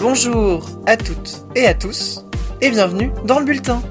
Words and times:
Bonjour 0.00 0.64
à 0.86 0.96
toutes 0.96 1.42
et 1.56 1.66
à 1.66 1.74
tous, 1.74 2.24
et 2.60 2.70
bienvenue 2.70 3.10
dans 3.24 3.40
le 3.40 3.44
bulletin. 3.44 3.82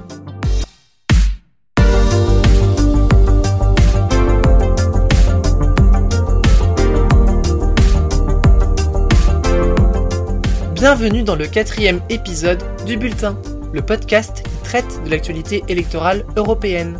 Bienvenue 10.72 11.24
dans 11.24 11.36
le 11.36 11.46
quatrième 11.46 12.00
épisode 12.08 12.62
du 12.86 12.96
Bulletin, 12.96 13.38
le 13.74 13.82
podcast 13.82 14.42
qui 14.42 14.62
traite 14.64 15.04
de 15.04 15.10
l'actualité 15.10 15.62
électorale 15.68 16.24
européenne. 16.36 16.98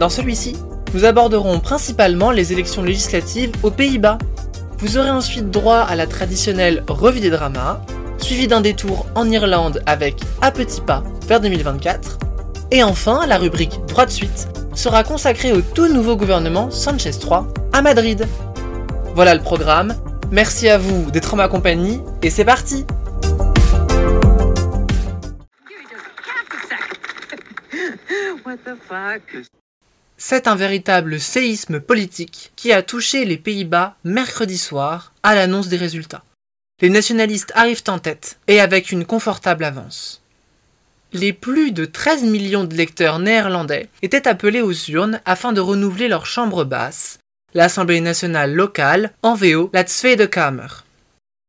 Dans 0.00 0.08
celui-ci, 0.08 0.56
nous 0.92 1.04
aborderons 1.04 1.60
principalement 1.60 2.32
les 2.32 2.52
élections 2.52 2.82
législatives 2.82 3.52
aux 3.62 3.70
Pays-Bas. 3.70 4.18
Vous 4.78 4.98
aurez 4.98 5.10
ensuite 5.10 5.52
droit 5.52 5.78
à 5.78 5.94
la 5.94 6.08
traditionnelle 6.08 6.82
revue 6.88 7.20
des 7.20 7.30
dramas, 7.30 7.80
suivi 8.22 8.46
d'un 8.48 8.60
détour 8.60 9.06
en 9.14 9.30
Irlande 9.30 9.82
avec 9.86 10.16
À 10.40 10.50
petits 10.50 10.80
pas 10.80 11.02
vers 11.26 11.40
2024. 11.40 12.18
Et 12.70 12.82
enfin, 12.82 13.26
la 13.26 13.38
rubrique 13.38 13.80
Droit 13.88 14.06
de 14.06 14.10
suite 14.10 14.48
sera 14.74 15.04
consacrée 15.04 15.52
au 15.52 15.60
tout 15.62 15.88
nouveau 15.88 16.16
gouvernement 16.16 16.70
Sanchez 16.70 17.10
III 17.10 17.40
à 17.72 17.82
Madrid. 17.82 18.26
Voilà 19.14 19.34
le 19.34 19.42
programme. 19.42 19.94
Merci 20.30 20.68
à 20.68 20.78
vous 20.78 21.10
d'être 21.10 21.34
en 21.34 21.36
ma 21.36 21.48
compagnie 21.48 22.00
et 22.22 22.30
c'est 22.30 22.44
parti 22.44 22.86
C'est 30.16 30.46
un 30.46 30.54
véritable 30.54 31.18
séisme 31.18 31.80
politique 31.80 32.52
qui 32.56 32.72
a 32.72 32.82
touché 32.82 33.24
les 33.24 33.38
Pays-Bas 33.38 33.96
mercredi 34.04 34.58
soir 34.58 35.12
à 35.22 35.34
l'annonce 35.34 35.68
des 35.68 35.76
résultats. 35.76 36.22
Les 36.80 36.88
nationalistes 36.88 37.52
arrivent 37.54 37.84
en 37.88 37.98
tête 37.98 38.38
et 38.46 38.60
avec 38.60 38.90
une 38.90 39.04
confortable 39.04 39.64
avance. 39.64 40.22
Les 41.12 41.32
plus 41.32 41.72
de 41.72 41.84
13 41.84 42.24
millions 42.24 42.64
d'électeurs 42.64 43.18
néerlandais 43.18 43.88
étaient 44.00 44.28
appelés 44.28 44.62
aux 44.62 44.72
urnes 44.72 45.20
afin 45.24 45.52
de 45.52 45.60
renouveler 45.60 46.08
leur 46.08 46.24
chambre 46.24 46.64
basse, 46.64 47.18
l'Assemblée 47.52 48.00
nationale 48.00 48.54
locale, 48.54 49.12
en 49.22 49.34
VO, 49.34 49.70
la 49.72 49.84
Tweede 49.84 50.30
Kamer. 50.30 50.84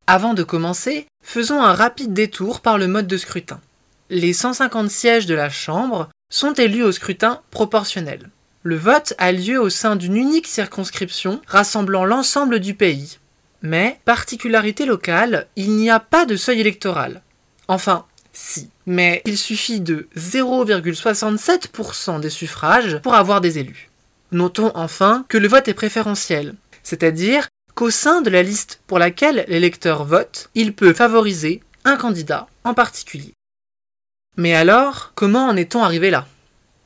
Avant 0.08 0.34
de 0.34 0.44
commencer, 0.44 1.06
faisons 1.24 1.62
un 1.62 1.74
rapide 1.74 2.14
détour 2.14 2.60
par 2.62 2.78
le 2.78 2.88
mode 2.88 3.08
de 3.08 3.18
scrutin. 3.18 3.62
Les 4.10 4.34
150 4.34 4.90
sièges 4.90 5.28
de 5.28 5.36
la 5.36 5.50
Chambre 5.50 6.10
sont 6.34 6.54
élus 6.54 6.84
au 6.84 6.92
scrutin 6.92 7.42
proportionnel. 7.52 8.30
Le 8.64 8.76
vote 8.76 9.14
a 9.18 9.32
lieu 9.32 9.62
au 9.62 9.70
sein 9.70 9.96
d'une 9.96 10.18
unique 10.18 10.48
circonscription 10.48 11.40
rassemblant 11.48 12.04
l'ensemble 12.04 12.60
du 12.60 12.74
pays. 12.74 13.20
Mais, 13.62 14.00
particularité 14.06 14.86
locale, 14.86 15.48
il 15.56 15.76
n'y 15.76 15.90
a 15.90 16.00
pas 16.00 16.26
de 16.26 16.36
seuil 16.36 16.62
électoral. 16.62 17.22
Enfin, 17.68 18.06
si. 18.34 18.70
Mais 18.86 19.22
il 19.26 19.38
suffit 19.38 19.82
de 19.82 20.08
0,67% 20.18 22.20
des 22.20 22.30
suffrages 22.30 23.00
pour 23.00 23.14
avoir 23.14 23.42
des 23.42 23.60
élus. 23.60 23.90
Notons 24.32 24.72
enfin 24.76 25.26
que 25.28 25.38
le 25.38 25.48
vote 25.48 25.68
est 25.68 25.74
préférentiel, 25.74 26.56
c'est-à-dire 26.84 27.48
qu'au 27.76 27.90
sein 27.90 28.22
de 28.22 28.30
la 28.30 28.44
liste 28.44 28.82
pour 28.88 29.00
laquelle 29.00 29.46
l'électeur 29.48 30.06
vote, 30.06 30.50
il 30.56 30.74
peut 30.74 30.94
favoriser 30.94 31.62
un 31.84 31.98
candidat 31.98 32.48
en 32.64 32.74
particulier. 32.74 33.34
Mais 34.38 34.54
alors, 34.54 35.12
comment 35.16 35.48
en 35.48 35.58
est-on 35.58 35.84
arrivé 35.84 36.10
là? 36.10 36.26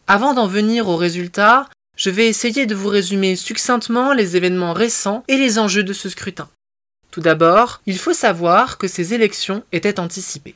Avant 0.07 0.33
d'en 0.33 0.47
venir 0.47 0.89
aux 0.89 0.97
résultats, 0.97 1.69
je 1.95 2.09
vais 2.09 2.27
essayer 2.27 2.65
de 2.65 2.75
vous 2.75 2.89
résumer 2.89 3.35
succinctement 3.35 4.13
les 4.13 4.35
événements 4.35 4.73
récents 4.73 5.23
et 5.27 5.37
les 5.37 5.59
enjeux 5.59 5.83
de 5.83 5.93
ce 5.93 6.09
scrutin. 6.09 6.49
Tout 7.15 7.21
d'abord, 7.21 7.79
il 7.85 7.97
faut 7.97 8.11
savoir 8.11 8.77
que 8.77 8.89
ces 8.89 9.13
élections 9.13 9.63
étaient 9.71 10.01
anticipées. 10.01 10.55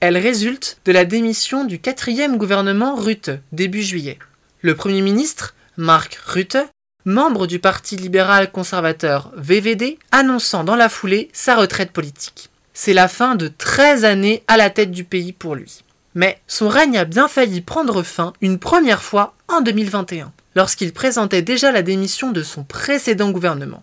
Elles 0.00 0.18
résultent 0.18 0.76
de 0.84 0.92
la 0.92 1.06
démission 1.06 1.64
du 1.64 1.78
quatrième 1.78 2.36
gouvernement 2.36 2.94
Rutte, 2.94 3.30
début 3.52 3.80
juillet. 3.80 4.18
Le 4.60 4.74
Premier 4.74 5.00
ministre, 5.00 5.54
Mark 5.78 6.20
Rutte, 6.26 6.58
membre 7.06 7.46
du 7.46 7.58
Parti 7.58 7.96
libéral 7.96 8.52
conservateur 8.52 9.32
VVD, 9.38 9.98
annonçant 10.12 10.62
dans 10.62 10.76
la 10.76 10.90
foulée 10.90 11.30
sa 11.32 11.56
retraite 11.56 11.92
politique. 11.92 12.50
C'est 12.74 12.92
la 12.92 13.08
fin 13.08 13.34
de 13.34 13.48
13 13.48 14.04
années 14.04 14.42
à 14.46 14.58
la 14.58 14.68
tête 14.68 14.90
du 14.90 15.04
pays 15.04 15.32
pour 15.32 15.54
lui. 15.54 15.84
Mais 16.14 16.38
son 16.46 16.68
règne 16.68 16.98
a 16.98 17.06
bien 17.06 17.28
failli 17.28 17.62
prendre 17.62 18.02
fin 18.02 18.34
une 18.42 18.58
première 18.58 19.02
fois 19.02 19.32
en 19.48 19.62
2021, 19.62 20.32
lorsqu'il 20.54 20.92
présentait 20.92 21.40
déjà 21.40 21.72
la 21.72 21.80
démission 21.80 22.30
de 22.30 22.42
son 22.42 22.62
précédent 22.62 23.30
gouvernement. 23.30 23.82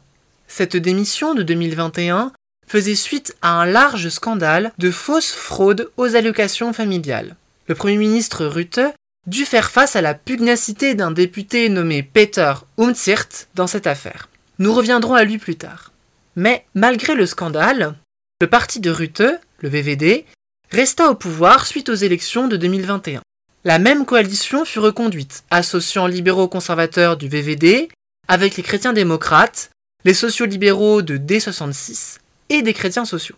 Cette 0.54 0.76
démission 0.76 1.34
de 1.34 1.44
2021 1.44 2.34
faisait 2.68 2.96
suite 2.96 3.38
à 3.42 3.62
un 3.62 3.66
large 3.66 4.10
scandale 4.10 4.74
de 4.80 4.92
fausses 4.92 5.32
fraudes 5.32 5.90
aux 5.96 6.18
allocations 6.18 6.74
familiales. 6.74 7.38
Le 7.68 7.76
Premier 7.76 7.96
ministre 7.96 8.46
Rutte 8.46 8.82
dut 9.28 9.46
faire 9.46 9.72
face 9.72 9.96
à 9.96 10.02
la 10.02 10.14
pugnacité 10.14 10.94
d'un 10.94 11.12
député 11.12 11.70
nommé 11.70 12.04
Peter 12.04 12.54
Umzirt 12.78 13.48
dans 13.56 13.66
cette 13.66 13.88
affaire. 13.88 14.28
Nous 14.60 14.74
reviendrons 14.74 15.14
à 15.14 15.24
lui 15.24 15.38
plus 15.38 15.56
tard. 15.56 15.94
Mais 16.36 16.66
malgré 16.76 17.16
le 17.16 17.26
scandale, 17.26 17.96
le 18.42 18.48
parti 18.48 18.82
de 18.82 18.92
Rutte, 18.92 19.24
le 19.60 19.70
VVD, 19.70 20.26
resta 20.70 21.10
au 21.10 21.16
pouvoir 21.16 21.66
suite 21.66 21.88
aux 21.88 21.96
élections 21.96 22.50
de 22.50 22.58
2021. 22.58 23.22
La 23.64 23.80
même 23.80 24.06
coalition 24.06 24.66
fut 24.66 24.80
reconduite, 24.80 25.46
associant 25.50 26.08
libéraux 26.08 26.50
conservateurs 26.50 27.16
du 27.16 27.30
VVD 27.30 27.88
avec 28.28 28.58
les 28.58 28.64
chrétiens 28.64 28.94
démocrates, 28.94 29.72
les 30.06 30.14
sociaux-libéraux 30.14 31.02
de 31.02 31.18
D66 31.18 32.18
et 32.50 32.62
des 32.62 32.74
chrétiens 32.74 33.06
sociaux. 33.06 33.36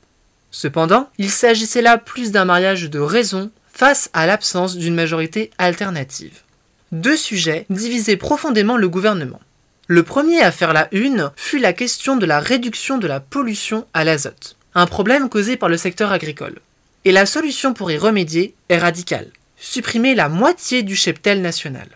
Cependant, 0.51 1.09
il 1.17 1.29
s'agissait 1.29 1.81
là 1.81 1.97
plus 1.97 2.31
d'un 2.31 2.45
mariage 2.45 2.89
de 2.89 2.99
raison 2.99 3.51
face 3.73 4.09
à 4.13 4.27
l'absence 4.27 4.77
d'une 4.77 4.93
majorité 4.93 5.49
alternative. 5.57 6.41
Deux 6.91 7.17
sujets 7.17 7.65
divisaient 7.69 8.17
profondément 8.17 8.77
le 8.77 8.87
gouvernement. 8.87 9.41
Le 9.87 10.03
premier 10.03 10.41
à 10.41 10.51
faire 10.51 10.73
la 10.73 10.87
une 10.91 11.31
fut 11.35 11.57
la 11.57 11.73
question 11.73 12.15
de 12.15 12.25
la 12.25 12.39
réduction 12.39 12.97
de 12.99 13.07
la 13.07 13.19
pollution 13.19 13.85
à 13.93 14.03
l'azote, 14.03 14.55
un 14.75 14.85
problème 14.85 15.27
causé 15.27 15.57
par 15.57 15.69
le 15.69 15.77
secteur 15.77 16.11
agricole. 16.11 16.59
Et 17.03 17.11
la 17.11 17.25
solution 17.25 17.73
pour 17.73 17.91
y 17.91 17.97
remédier 17.97 18.55
est 18.69 18.77
radicale. 18.77 19.27
Supprimer 19.57 20.15
la 20.15 20.29
moitié 20.29 20.83
du 20.83 20.95
cheptel 20.95 21.41
national. 21.41 21.87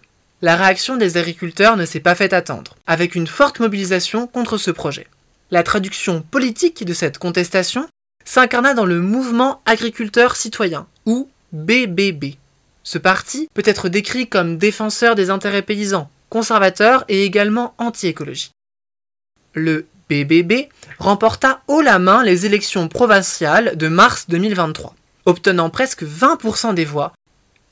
La 0.41 0.55
réaction 0.55 0.97
des 0.97 1.17
agriculteurs 1.17 1.77
ne 1.77 1.85
s'est 1.85 1.99
pas 1.99 2.13
fait 2.13 2.31
attendre, 2.31 2.75
avec 2.85 3.15
une 3.15 3.25
forte 3.25 3.59
mobilisation 3.59 4.27
contre 4.27 4.57
ce 4.57 4.69
projet. 4.69 5.07
La 5.49 5.63
traduction 5.63 6.21
politique 6.21 6.85
de 6.85 6.93
cette 6.93 7.17
contestation 7.17 7.87
s'incarna 8.23 8.75
dans 8.75 8.85
le 8.85 9.01
mouvement 9.01 9.61
agriculteur 9.65 10.35
citoyen, 10.35 10.85
ou 11.07 11.27
BBB. 11.53 12.35
Ce 12.83 12.99
parti 12.99 13.49
peut 13.55 13.63
être 13.65 13.89
décrit 13.89 14.29
comme 14.29 14.57
défenseur 14.57 15.15
des 15.15 15.31
intérêts 15.31 15.63
paysans, 15.63 16.09
conservateur 16.29 17.03
et 17.07 17.23
également 17.23 17.73
anti-écologie. 17.79 18.51
Le 19.53 19.87
BBB 20.09 20.69
remporta 20.99 21.61
haut 21.67 21.81
la 21.81 21.97
main 21.97 22.23
les 22.23 22.45
élections 22.45 22.87
provinciales 22.87 23.75
de 23.75 23.87
mars 23.87 24.25
2023, 24.29 24.93
obtenant 25.25 25.71
presque 25.71 26.03
20% 26.03 26.75
des 26.75 26.85
voix. 26.85 27.13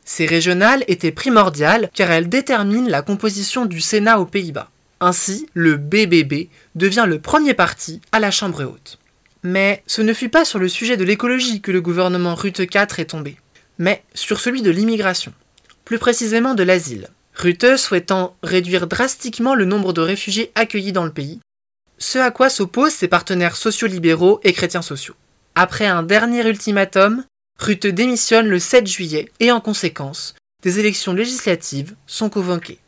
Ces 0.05 0.25
régionales 0.25 0.83
étaient 0.87 1.11
primordiales 1.11 1.89
car 1.93 2.11
elles 2.11 2.29
déterminent 2.29 2.89
la 2.89 3.01
composition 3.01 3.65
du 3.65 3.81
Sénat 3.81 4.19
aux 4.19 4.25
Pays-Bas. 4.25 4.69
Ainsi, 5.01 5.47
le 5.53 5.75
BBB 5.75 6.49
devient 6.75 7.05
le 7.07 7.19
premier 7.19 7.53
parti 7.53 7.99
à 8.11 8.19
la 8.19 8.31
Chambre 8.31 8.63
haute. 8.63 8.99
Mais 9.43 9.83
ce 9.87 10.01
ne 10.01 10.13
fut 10.13 10.29
pas 10.29 10.45
sur 10.45 10.59
le 10.59 10.69
sujet 10.69 10.95
de 10.95 11.03
l'écologie 11.03 11.61
que 11.61 11.71
le 11.71 11.81
gouvernement 11.81 12.35
Rutte 12.35 12.59
IV 12.59 12.99
est 12.99 13.09
tombé, 13.09 13.37
mais 13.77 14.03
sur 14.13 14.39
celui 14.39 14.61
de 14.61 14.71
l'immigration, 14.71 15.33
plus 15.83 15.99
précisément 15.99 16.55
de 16.55 16.63
l'asile. 16.63 17.09
Rutte 17.35 17.75
souhaitant 17.77 18.35
réduire 18.43 18.87
drastiquement 18.87 19.53
le 19.53 19.65
nombre 19.65 19.91
de 19.91 20.01
réfugiés 20.01 20.51
accueillis 20.55 20.93
dans 20.93 21.03
le 21.03 21.11
pays, 21.11 21.41
ce 21.97 22.19
à 22.19 22.31
quoi 22.31 22.49
s'opposent 22.49 22.93
ses 22.93 23.07
partenaires 23.07 23.55
sociaux-libéraux 23.55 24.39
et 24.43 24.53
chrétiens 24.53 24.81
sociaux. 24.81 25.15
Après 25.55 25.85
un 25.85 26.03
dernier 26.03 26.47
ultimatum, 26.47 27.23
Rutte 27.59 27.87
démissionne 27.87 28.47
le 28.47 28.59
7 28.59 28.85
juillet 28.85 29.31
et 29.39 29.51
en 29.51 29.61
conséquence, 29.61 30.35
des 30.63 30.79
élections 30.79 31.13
législatives 31.13 31.95
sont 32.05 32.29
convoquées. 32.29 32.79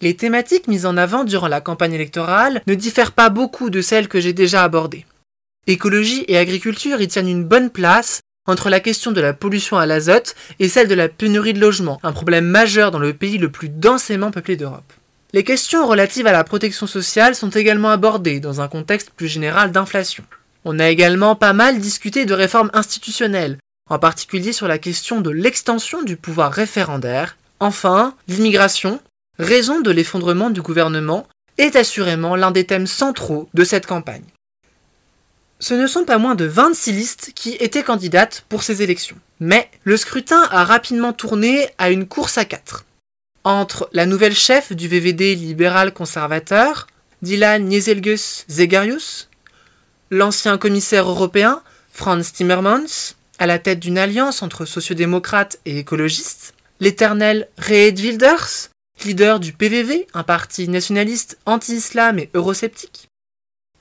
Les 0.00 0.16
thématiques 0.16 0.66
mises 0.66 0.86
en 0.86 0.96
avant 0.96 1.24
durant 1.24 1.48
la 1.48 1.60
campagne 1.60 1.92
électorale 1.92 2.62
ne 2.66 2.74
diffèrent 2.74 3.12
pas 3.12 3.30
beaucoup 3.30 3.70
de 3.70 3.80
celles 3.80 4.08
que 4.08 4.20
j'ai 4.20 4.32
déjà 4.32 4.64
abordées. 4.64 5.06
Écologie 5.66 6.24
et 6.28 6.36
agriculture 6.36 7.00
y 7.00 7.08
tiennent 7.08 7.28
une 7.28 7.44
bonne 7.44 7.70
place 7.70 8.20
entre 8.46 8.68
la 8.68 8.80
question 8.80 9.12
de 9.12 9.20
la 9.20 9.32
pollution 9.32 9.78
à 9.78 9.86
l'azote 9.86 10.34
et 10.58 10.68
celle 10.68 10.88
de 10.88 10.94
la 10.94 11.08
pénurie 11.08 11.54
de 11.54 11.60
logement, 11.60 12.00
un 12.02 12.12
problème 12.12 12.44
majeur 12.44 12.90
dans 12.90 12.98
le 12.98 13.14
pays 13.14 13.38
le 13.38 13.50
plus 13.50 13.68
densément 13.68 14.30
peuplé 14.30 14.56
d'Europe. 14.56 14.92
Les 15.32 15.44
questions 15.44 15.86
relatives 15.86 16.26
à 16.26 16.32
la 16.32 16.44
protection 16.44 16.86
sociale 16.86 17.34
sont 17.34 17.50
également 17.50 17.90
abordées 17.90 18.40
dans 18.40 18.60
un 18.60 18.68
contexte 18.68 19.10
plus 19.10 19.28
général 19.28 19.72
d'inflation. 19.72 20.24
On 20.64 20.78
a 20.78 20.88
également 20.88 21.36
pas 21.36 21.52
mal 21.52 21.78
discuté 21.78 22.24
de 22.24 22.34
réformes 22.34 22.70
institutionnelles, 22.72 23.58
en 23.90 23.98
particulier 23.98 24.52
sur 24.52 24.66
la 24.66 24.78
question 24.78 25.20
de 25.20 25.30
l'extension 25.30 26.02
du 26.02 26.16
pouvoir 26.16 26.52
référendaire. 26.52 27.36
Enfin, 27.60 28.14
l'immigration, 28.28 29.00
raison 29.38 29.80
de 29.80 29.90
l'effondrement 29.90 30.50
du 30.50 30.62
gouvernement, 30.62 31.26
est 31.58 31.76
assurément 31.76 32.34
l'un 32.34 32.50
des 32.50 32.64
thèmes 32.64 32.86
centraux 32.86 33.48
de 33.54 33.64
cette 33.64 33.86
campagne. 33.86 34.24
ce 35.60 35.74
ne 35.74 35.86
sont 35.86 36.04
pas 36.04 36.18
moins 36.18 36.34
de 36.34 36.44
26 36.44 36.92
listes 36.92 37.32
qui 37.34 37.54
étaient 37.60 37.84
candidates 37.84 38.44
pour 38.48 38.62
ces 38.62 38.82
élections. 38.82 39.16
Mais 39.40 39.70
le 39.84 39.96
scrutin 39.96 40.42
a 40.50 40.64
rapidement 40.64 41.12
tourné 41.12 41.68
à 41.78 41.90
une 41.90 42.06
course 42.06 42.38
à 42.38 42.44
quatre. 42.44 42.84
Entre 43.44 43.88
la 43.92 44.04
nouvelle 44.06 44.34
chef 44.34 44.72
du 44.72 44.88
VVD 44.88 45.34
libéral 45.34 45.92
conservateur, 45.92 46.86
Dylan 47.22 47.64
Nieselgus 47.64 48.44
Zegarius, 48.48 49.28
l'ancien 50.10 50.58
commissaire 50.58 51.08
européen, 51.08 51.62
Franz 51.92 52.32
Timmermans, 52.32 53.14
à 53.38 53.46
la 53.46 53.58
tête 53.58 53.80
d'une 53.80 53.98
alliance 53.98 54.42
entre 54.42 54.64
sociodémocrates 54.64 55.58
et 55.64 55.78
écologistes, 55.78 56.54
l'éternel 56.80 57.48
Reed 57.58 57.98
Wilders, 57.98 58.70
leader 59.04 59.40
du 59.40 59.52
PVV, 59.52 60.06
un 60.14 60.22
parti 60.22 60.68
nationaliste 60.68 61.38
anti-islam 61.46 62.18
et 62.18 62.30
eurosceptique. 62.34 63.08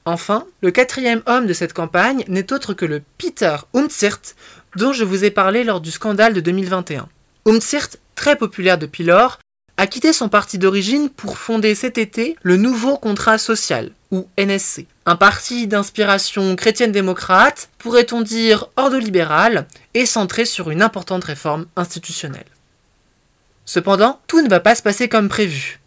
Enfin, 0.05 0.45
le 0.61 0.71
quatrième 0.71 1.21
homme 1.27 1.47
de 1.47 1.53
cette 1.53 1.73
campagne 1.73 2.25
n'est 2.27 2.51
autre 2.51 2.73
que 2.73 2.85
le 2.85 3.01
Peter 3.17 3.55
Umtzigt, 3.73 4.35
dont 4.75 4.91
je 4.91 5.03
vous 5.03 5.23
ai 5.23 5.31
parlé 5.31 5.63
lors 5.63 5.81
du 5.81 5.91
scandale 5.91 6.33
de 6.33 6.41
2021. 6.41 7.07
Umtzigt, 7.45 7.97
très 8.15 8.35
populaire 8.35 8.77
depuis 8.77 9.03
lors, 9.03 9.39
a 9.77 9.87
quitté 9.87 10.13
son 10.13 10.29
parti 10.29 10.57
d'origine 10.57 11.09
pour 11.09 11.37
fonder 11.37 11.75
cet 11.75 11.97
été 11.97 12.35
le 12.43 12.57
Nouveau 12.57 12.97
Contrat 12.97 13.37
Social, 13.37 13.91
ou 14.11 14.27
NSC, 14.37 14.85
un 15.05 15.15
parti 15.15 15.67
d'inspiration 15.67 16.55
chrétienne-démocrate, 16.55 17.69
pourrait-on 17.79 18.21
dire 18.21 18.67
ordolibéral, 18.75 19.67
et 19.93 20.05
centré 20.05 20.45
sur 20.45 20.69
une 20.69 20.81
importante 20.81 21.23
réforme 21.23 21.65
institutionnelle. 21.75 22.45
Cependant, 23.65 24.19
tout 24.27 24.41
ne 24.41 24.49
va 24.49 24.59
pas 24.59 24.75
se 24.75 24.83
passer 24.83 25.07
comme 25.09 25.29
prévu. 25.29 25.79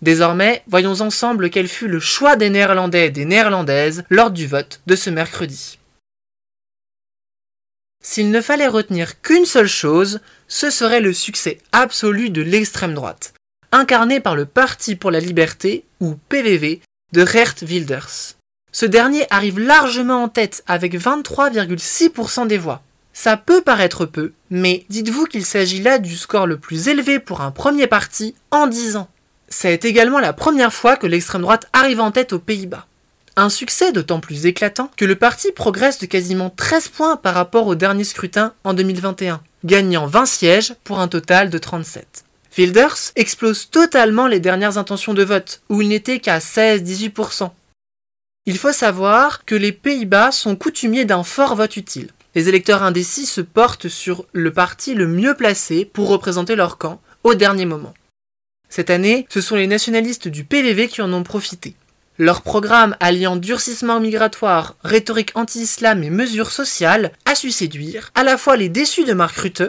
Désormais, 0.00 0.62
voyons 0.66 1.00
ensemble 1.00 1.50
quel 1.50 1.68
fut 1.68 1.88
le 1.88 2.00
choix 2.00 2.36
des 2.36 2.48
Néerlandais 2.48 3.08
et 3.08 3.10
des 3.10 3.26
Néerlandaises 3.26 4.04
lors 4.08 4.30
du 4.30 4.46
vote 4.46 4.80
de 4.86 4.96
ce 4.96 5.10
mercredi. 5.10 5.79
S'il 8.02 8.30
ne 8.30 8.40
fallait 8.40 8.66
retenir 8.66 9.20
qu'une 9.20 9.44
seule 9.44 9.68
chose, 9.68 10.20
ce 10.48 10.70
serait 10.70 11.00
le 11.00 11.12
succès 11.12 11.58
absolu 11.72 12.30
de 12.30 12.40
l'extrême 12.40 12.94
droite, 12.94 13.34
incarné 13.72 14.20
par 14.20 14.36
le 14.36 14.46
Parti 14.46 14.96
pour 14.96 15.10
la 15.10 15.20
liberté, 15.20 15.84
ou 16.00 16.14
PVV, 16.28 16.80
de 17.12 17.26
Geert 17.26 17.56
Wilders. 17.62 18.36
Ce 18.72 18.86
dernier 18.86 19.26
arrive 19.30 19.58
largement 19.58 20.22
en 20.22 20.28
tête 20.28 20.62
avec 20.66 20.94
23,6% 20.94 22.46
des 22.46 22.56
voix. 22.56 22.82
Ça 23.12 23.36
peut 23.36 23.60
paraître 23.60 24.06
peu, 24.06 24.32
mais 24.48 24.86
dites-vous 24.88 25.26
qu'il 25.26 25.44
s'agit 25.44 25.82
là 25.82 25.98
du 25.98 26.16
score 26.16 26.46
le 26.46 26.56
plus 26.56 26.88
élevé 26.88 27.18
pour 27.18 27.42
un 27.42 27.50
premier 27.50 27.86
parti 27.86 28.34
en 28.50 28.66
10 28.66 28.96
ans. 28.96 29.10
C'est 29.48 29.84
également 29.84 30.20
la 30.20 30.32
première 30.32 30.72
fois 30.72 30.96
que 30.96 31.08
l'extrême 31.08 31.42
droite 31.42 31.68
arrive 31.72 32.00
en 32.00 32.12
tête 32.12 32.32
aux 32.32 32.38
Pays-Bas. 32.38 32.86
Un 33.36 33.48
succès 33.48 33.92
d'autant 33.92 34.20
plus 34.20 34.46
éclatant 34.46 34.90
que 34.96 35.04
le 35.04 35.14
parti 35.14 35.52
progresse 35.52 35.98
de 35.98 36.06
quasiment 36.06 36.50
13 36.50 36.88
points 36.88 37.16
par 37.16 37.34
rapport 37.34 37.66
au 37.66 37.74
dernier 37.74 38.04
scrutin 38.04 38.52
en 38.64 38.74
2021, 38.74 39.40
gagnant 39.64 40.06
20 40.06 40.26
sièges 40.26 40.74
pour 40.84 40.98
un 40.98 41.08
total 41.08 41.48
de 41.48 41.58
37. 41.58 42.24
Wilders 42.58 43.12
explose 43.16 43.70
totalement 43.70 44.26
les 44.26 44.40
dernières 44.40 44.78
intentions 44.78 45.14
de 45.14 45.22
vote, 45.22 45.62
où 45.68 45.80
il 45.80 45.88
n'était 45.88 46.18
qu'à 46.18 46.38
16-18%. 46.38 47.50
Il 48.46 48.58
faut 48.58 48.72
savoir 48.72 49.44
que 49.44 49.54
les 49.54 49.72
Pays-Bas 49.72 50.32
sont 50.32 50.56
coutumiers 50.56 51.04
d'un 51.04 51.22
fort 51.22 51.54
vote 51.54 51.76
utile. 51.76 52.10
Les 52.34 52.48
électeurs 52.48 52.82
indécis 52.82 53.26
se 53.26 53.40
portent 53.40 53.88
sur 53.88 54.24
le 54.32 54.52
parti 54.52 54.94
le 54.94 55.06
mieux 55.06 55.34
placé 55.34 55.84
pour 55.84 56.08
représenter 56.08 56.56
leur 56.56 56.78
camp 56.78 57.00
au 57.22 57.34
dernier 57.34 57.66
moment. 57.66 57.94
Cette 58.68 58.90
année, 58.90 59.26
ce 59.28 59.40
sont 59.40 59.56
les 59.56 59.66
nationalistes 59.66 60.28
du 60.28 60.44
PVV 60.44 60.88
qui 60.88 61.02
en 61.02 61.12
ont 61.12 61.22
profité. 61.22 61.74
Leur 62.20 62.42
programme 62.42 62.96
alliant 63.00 63.36
durcissement 63.36 63.98
migratoire, 63.98 64.76
rhétorique 64.84 65.32
anti-islam 65.36 66.04
et 66.04 66.10
mesures 66.10 66.50
sociales 66.50 67.12
a 67.24 67.34
su 67.34 67.50
séduire 67.50 68.10
à 68.14 68.24
la 68.24 68.36
fois 68.36 68.58
les 68.58 68.68
déçus 68.68 69.06
de 69.06 69.14
Mark 69.14 69.34
Rutte, 69.38 69.62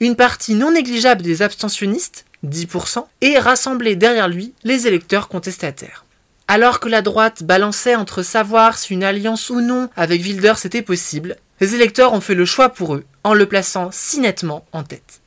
une 0.00 0.14
partie 0.14 0.54
non 0.54 0.72
négligeable 0.72 1.22
des 1.22 1.40
abstentionnistes, 1.40 2.26
10%, 2.46 3.06
et 3.22 3.38
rassembler 3.38 3.96
derrière 3.96 4.28
lui 4.28 4.52
les 4.64 4.86
électeurs 4.86 5.28
contestataires. 5.28 6.04
Alors 6.46 6.78
que 6.78 6.90
la 6.90 7.00
droite 7.00 7.42
balançait 7.42 7.94
entre 7.94 8.22
savoir 8.22 8.76
si 8.76 8.92
une 8.92 9.02
alliance 9.02 9.48
ou 9.48 9.62
non 9.62 9.88
avec 9.96 10.22
Wilders 10.22 10.66
était 10.66 10.82
possible, 10.82 11.38
les 11.62 11.74
électeurs 11.74 12.12
ont 12.12 12.20
fait 12.20 12.34
le 12.34 12.44
choix 12.44 12.68
pour 12.68 12.96
eux, 12.96 13.04
en 13.22 13.32
le 13.32 13.46
plaçant 13.46 13.88
si 13.92 14.20
nettement 14.20 14.66
en 14.72 14.82
tête. 14.82 15.22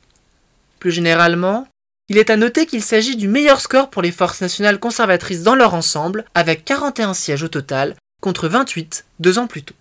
Plus 0.77 0.91
généralement, 0.91 1.68
il 2.09 2.18
est 2.18 2.30
à 2.30 2.38
noter 2.38 2.65
qu'il 2.65 2.83
s'agit 2.83 3.18
du 3.18 3.27
meilleur 3.27 3.59
score 3.59 3.89
pour 3.89 4.01
les 4.01 4.12
forces 4.12 4.42
nationales 4.42 4.80
conservatrices 4.80 5.44
dans 5.44 5.56
leur 5.56 5.74
ensemble, 5.74 6.25
avec 6.36 6.63
41 6.63 7.13
sièges 7.13 7.44
au 7.44 7.50
total, 7.50 7.95
contre 8.21 8.48
28 8.48 9.06
deux 9.19 9.39
ans 9.39 9.48
plus 9.48 9.63
tôt. 9.63 9.75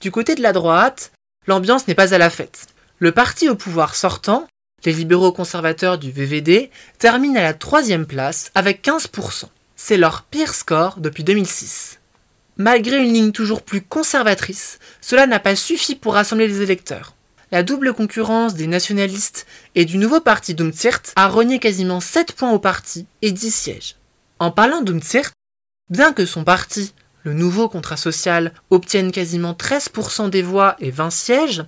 Du 0.00 0.10
côté 0.10 0.34
de 0.34 0.42
la 0.42 0.52
droite, 0.52 1.12
l'ambiance 1.46 1.86
n'est 1.86 1.94
pas 1.94 2.14
à 2.14 2.18
la 2.18 2.30
fête. 2.30 2.66
Le 2.98 3.12
parti 3.12 3.48
au 3.48 3.54
pouvoir 3.54 3.94
sortant, 3.94 4.46
les 4.84 4.92
libéraux 4.92 5.32
conservateurs 5.32 5.98
du 5.98 6.10
VVD, 6.10 6.70
termine 6.98 7.36
à 7.36 7.42
la 7.42 7.54
troisième 7.54 8.06
place 8.06 8.50
avec 8.56 8.84
15%. 8.84 9.44
C'est 9.76 9.96
leur 9.96 10.22
pire 10.22 10.54
score 10.54 10.96
depuis 10.98 11.22
2006. 11.22 12.00
Malgré 12.56 12.98
une 12.98 13.12
ligne 13.12 13.32
toujours 13.32 13.62
plus 13.62 13.80
conservatrice, 13.80 14.80
cela 15.00 15.26
n'a 15.28 15.38
pas 15.38 15.56
suffi 15.56 15.94
pour 15.94 16.14
rassembler 16.14 16.48
les 16.48 16.62
électeurs 16.62 17.14
la 17.52 17.62
double 17.62 17.92
concurrence 17.92 18.54
des 18.54 18.66
nationalistes 18.66 19.46
et 19.74 19.84
du 19.84 19.98
nouveau 19.98 20.20
parti 20.20 20.54
d'Umzirt 20.54 21.12
a 21.16 21.28
renié 21.28 21.58
quasiment 21.58 22.00
7 22.00 22.32
points 22.32 22.50
au 22.50 22.58
parti 22.58 23.06
et 23.20 23.30
10 23.30 23.54
sièges. 23.54 23.96
En 24.38 24.50
parlant 24.50 24.80
d'Umzirt, 24.80 25.32
bien 25.90 26.14
que 26.14 26.24
son 26.24 26.44
parti, 26.44 26.94
le 27.24 27.34
nouveau 27.34 27.68
contrat 27.68 27.98
social, 27.98 28.52
obtienne 28.70 29.12
quasiment 29.12 29.52
13% 29.52 30.30
des 30.30 30.42
voix 30.42 30.76
et 30.80 30.90
20 30.90 31.10
sièges, 31.10 31.64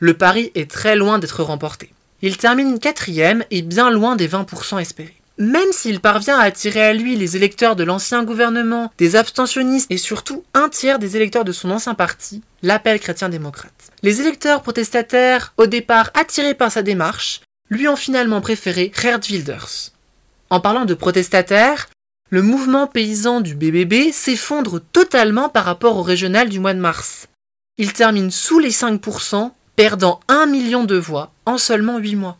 le 0.00 0.14
pari 0.14 0.50
est 0.56 0.70
très 0.70 0.96
loin 0.96 1.20
d'être 1.20 1.44
remporté. 1.44 1.92
Il 2.20 2.36
termine 2.36 2.80
quatrième 2.80 3.44
et 3.52 3.62
bien 3.62 3.90
loin 3.90 4.16
des 4.16 4.28
20% 4.28 4.80
espérés. 4.80 5.17
Même 5.38 5.70
s'il 5.70 6.00
parvient 6.00 6.36
à 6.36 6.42
attirer 6.42 6.82
à 6.82 6.92
lui 6.92 7.14
les 7.14 7.36
électeurs 7.36 7.76
de 7.76 7.84
l'ancien 7.84 8.24
gouvernement, 8.24 8.92
des 8.98 9.14
abstentionnistes 9.14 9.86
et 9.88 9.96
surtout 9.96 10.42
un 10.52 10.68
tiers 10.68 10.98
des 10.98 11.14
électeurs 11.14 11.44
de 11.44 11.52
son 11.52 11.70
ancien 11.70 11.94
parti, 11.94 12.42
l'appel 12.62 12.98
chrétien-démocrate. 12.98 13.92
Les 14.02 14.20
électeurs 14.20 14.62
protestataires, 14.62 15.54
au 15.56 15.66
départ 15.66 16.10
attirés 16.14 16.54
par 16.54 16.72
sa 16.72 16.82
démarche, 16.82 17.40
lui 17.70 17.86
ont 17.86 17.94
finalement 17.94 18.40
préféré 18.40 18.90
Gerd 19.00 19.24
Wilders. 19.26 19.92
En 20.50 20.58
parlant 20.58 20.86
de 20.86 20.94
protestataires, 20.94 21.88
le 22.30 22.42
mouvement 22.42 22.88
paysan 22.88 23.40
du 23.40 23.54
BBB 23.54 24.10
s'effondre 24.12 24.80
totalement 24.92 25.48
par 25.48 25.64
rapport 25.64 25.98
au 25.98 26.02
régional 26.02 26.48
du 26.48 26.58
mois 26.58 26.74
de 26.74 26.80
mars. 26.80 27.28
Il 27.76 27.92
termine 27.92 28.32
sous 28.32 28.58
les 28.58 28.72
5%, 28.72 29.52
perdant 29.76 30.18
1 30.26 30.46
million 30.46 30.82
de 30.82 30.96
voix 30.96 31.30
en 31.46 31.58
seulement 31.58 31.98
8 31.98 32.16
mois. 32.16 32.38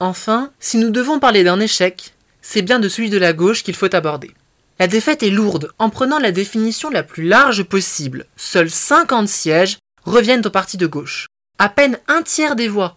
Enfin, 0.00 0.50
si 0.58 0.78
nous 0.78 0.88
devons 0.88 1.20
parler 1.20 1.44
d'un 1.44 1.60
échec, 1.60 2.14
c'est 2.40 2.62
bien 2.62 2.78
de 2.78 2.88
celui 2.88 3.10
de 3.10 3.18
la 3.18 3.34
gauche 3.34 3.62
qu'il 3.62 3.76
faut 3.76 3.94
aborder. 3.94 4.30
La 4.78 4.86
défaite 4.86 5.22
est 5.22 5.28
lourde 5.28 5.72
en 5.78 5.90
prenant 5.90 6.18
la 6.18 6.32
définition 6.32 6.88
la 6.88 7.02
plus 7.02 7.24
large 7.24 7.64
possible. 7.64 8.24
Seuls 8.34 8.70
50 8.70 9.28
sièges 9.28 9.76
reviennent 10.04 10.46
au 10.46 10.50
parti 10.50 10.78
de 10.78 10.86
gauche. 10.86 11.26
À 11.58 11.68
peine 11.68 11.98
un 12.08 12.22
tiers 12.22 12.56
des 12.56 12.66
voix. 12.66 12.96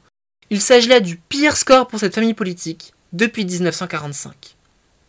Il 0.50 0.62
s'agit 0.62 0.88
là 0.88 1.02
du 1.02 1.18
pire 1.18 1.58
score 1.58 1.88
pour 1.88 2.00
cette 2.00 2.16
famille 2.16 2.34
politique 2.34 2.94
depuis 3.12 3.44
1945. 3.44 4.56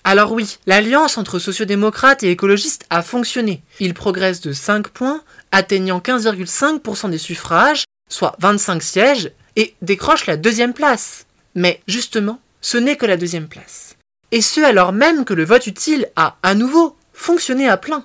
Alors 0.02 0.32
oui, 0.32 0.58
l'alliance 0.66 1.16
entre 1.16 1.38
sociodémocrates 1.38 2.24
et 2.24 2.30
écologistes 2.30 2.86
a 2.90 3.02
fonctionné. 3.02 3.62
Il 3.78 3.94
progresse 3.94 4.40
de 4.40 4.52
5 4.52 4.88
points, 4.88 5.22
atteignant 5.52 6.00
15,5% 6.00 7.10
des 7.10 7.18
suffrages, 7.18 7.84
soit 8.10 8.34
25 8.40 8.82
sièges, 8.82 9.30
et 9.54 9.76
décroche 9.80 10.26
la 10.26 10.36
deuxième 10.36 10.74
place. 10.74 11.26
Mais 11.54 11.80
justement, 11.86 12.40
ce 12.60 12.78
n'est 12.78 12.96
que 12.96 13.06
la 13.06 13.16
deuxième 13.16 13.48
place. 13.48 13.96
Et 14.32 14.40
ce 14.40 14.60
alors 14.60 14.92
même 14.92 15.24
que 15.24 15.34
le 15.34 15.44
vote 15.44 15.66
utile 15.66 16.08
a, 16.16 16.36
à 16.42 16.54
nouveau, 16.54 16.96
fonctionné 17.12 17.68
à 17.68 17.76
plein. 17.76 18.04